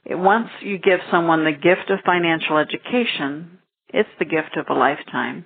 [0.06, 5.46] once you give someone the gift of financial education, it's the gift of a lifetime.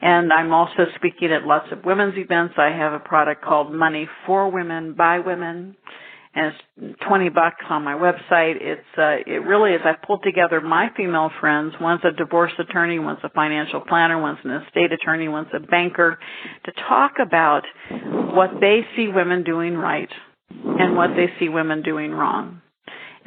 [0.00, 2.54] And I'm also speaking at lots of women's events.
[2.56, 5.76] I have a product called Money for Women by Women
[6.38, 8.56] and it's 20 bucks on my website.
[8.60, 9.80] It's uh, it really is.
[9.84, 11.74] I've pulled together my female friends.
[11.80, 16.18] One's a divorce attorney, one's a financial planner, one's an estate attorney, one's a banker,
[16.64, 17.62] to talk about
[18.34, 20.10] what they see women doing right
[20.50, 22.60] and what they see women doing wrong.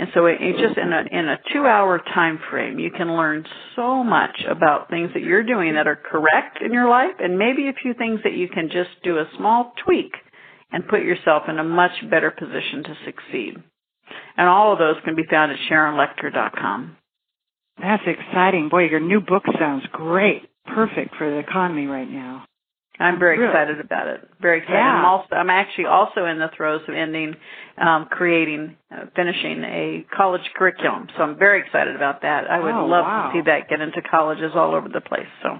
[0.01, 3.45] And so it, just in a in a two hour time frame, you can learn
[3.75, 7.67] so much about things that you're doing that are correct in your life, and maybe
[7.67, 10.13] a few things that you can just do a small tweak
[10.71, 13.57] and put yourself in a much better position to succeed.
[14.37, 16.97] And all of those can be found at SharonLechter.com.
[17.79, 18.69] That's exciting.
[18.69, 20.49] Boy, your new book sounds great.
[20.65, 22.45] Perfect for the economy right now.
[23.01, 23.51] I'm very really?
[23.51, 24.27] excited about it.
[24.39, 24.77] Very excited.
[24.77, 24.99] Yeah.
[24.99, 27.35] I'm also I'm actually also in the throes of ending,
[27.77, 31.07] um, creating, uh, finishing a college curriculum.
[31.17, 32.49] So I'm very excited about that.
[32.49, 33.31] I would oh, love wow.
[33.31, 35.27] to see that get into colleges all over the place.
[35.41, 35.57] So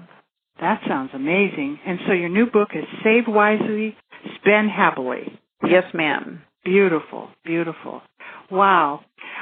[0.60, 1.80] that sounds amazing.
[1.86, 3.96] And so your new book is Save Wisely,
[4.40, 5.38] Spend Happily.
[5.68, 6.42] Yes, ma'am.
[6.64, 8.02] Beautiful, beautiful.
[8.50, 9.00] Wow.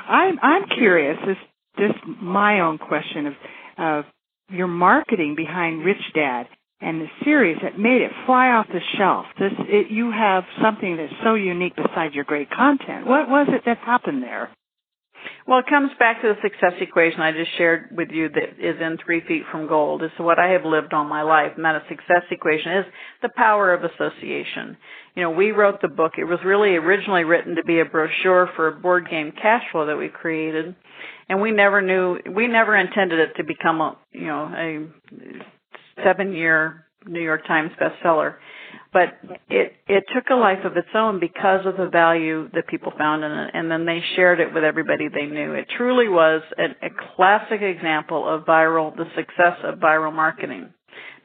[0.09, 1.19] I'm I'm curious.
[1.27, 1.37] This
[1.77, 3.35] this my own question of
[3.79, 4.05] of
[4.51, 6.47] your marketing behind Rich Dad
[6.81, 9.27] and the series that made it fly off the shelf.
[9.39, 13.07] This it, you have something that's so unique besides your great content.
[13.07, 14.51] What was it that happened there?
[15.47, 18.81] Well, it comes back to the success equation I just shared with you that is
[18.81, 20.03] in Three Feet from Gold.
[20.03, 21.53] It's what I have lived all my life.
[21.57, 22.85] And that a success equation is
[23.21, 24.77] the power of association.
[25.17, 26.13] You know, we wrote the book.
[26.19, 29.87] It was really originally written to be a brochure for a board game cash flow
[29.87, 30.75] that we created.
[31.29, 34.87] And we never knew, we never intended it to become a, you know, a
[36.05, 38.35] seven year New York Times bestseller.
[38.93, 39.19] But
[39.49, 43.23] it it took a life of its own because of the value that people found
[43.23, 45.55] in it, and then they shared it with everybody they knew.
[45.55, 50.73] It truly was a, a classic example of viral, the success of viral marketing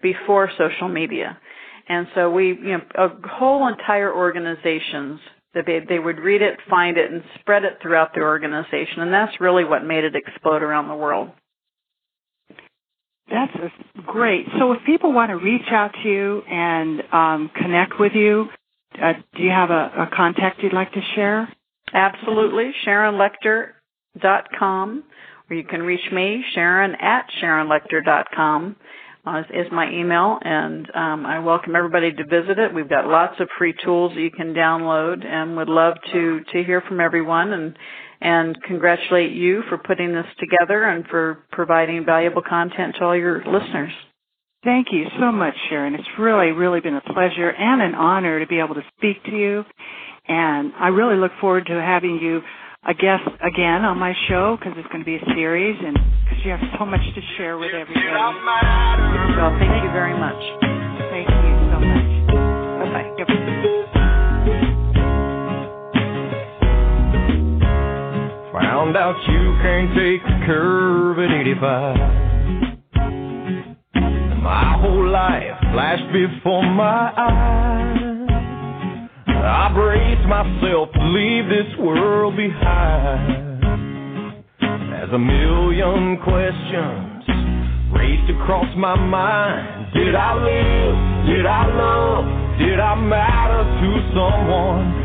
[0.01, 1.37] before social media.
[1.87, 5.19] And so we, you know, a whole entire organizations
[5.55, 9.13] that they they would read it, find it, and spread it throughout the organization, and
[9.13, 11.29] that's really what made it explode around the world.
[13.29, 13.51] That's
[14.05, 14.45] great.
[14.59, 18.45] So if people want to reach out to you and um, connect with you,
[19.01, 21.51] uh, do you have a, a, contact you'd like to share?
[21.93, 22.71] Absolutely.
[22.85, 25.03] SharonLechter.com,
[25.49, 28.75] or you can reach me, Sharon at SharonLechter.com.
[29.27, 32.71] Uh, is my email, and um, I welcome everybody to visit it.
[32.71, 36.63] We've got lots of free tools that you can download, and would love to to
[36.63, 37.75] hear from everyone and
[38.21, 43.37] and congratulate you for putting this together and for providing valuable content to all your
[43.45, 43.91] listeners.
[44.63, 45.93] Thank you so much, Sharon.
[45.93, 49.31] It's really, really been a pleasure and an honor to be able to speak to
[49.37, 49.63] you.
[50.27, 52.41] And I really look forward to having you
[52.87, 55.93] a guest again on my show because it's going to be a series and
[56.25, 58.05] because you have so much to share with everybody.
[59.37, 60.74] Well, thank you very much.
[68.85, 71.97] Found out you can't take a curve at 85.
[74.43, 78.29] My whole life flashed before my eyes.
[79.25, 83.63] I braced myself to leave this world behind.
[84.93, 87.25] As a million questions
[87.91, 89.93] raced across my mind.
[89.95, 91.25] Did I live?
[91.25, 92.25] Did I love?
[92.59, 95.04] Did I matter to someone?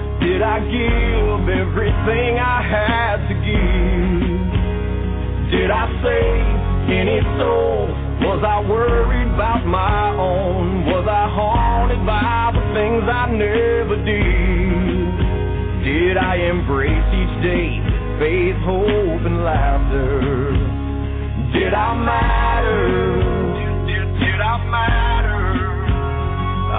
[0.41, 4.41] Did I give everything I had to give?
[5.53, 7.93] Did I save any souls?
[8.25, 10.87] Was I worried about my own?
[10.87, 15.13] Was I haunted by the things I never did?
[15.85, 17.77] Did I embrace each day
[18.17, 20.57] faith, hope, and laughter?
[21.53, 22.89] Did I matter?
[23.61, 25.10] Did, did, did I matter?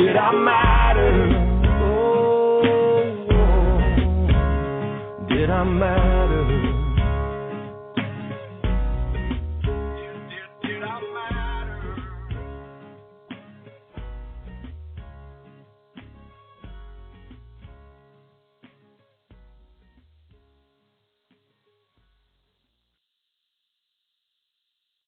[0.00, 1.12] Did I matter?
[1.84, 2.62] Oh,
[3.32, 5.28] oh.
[5.28, 6.19] did I matter?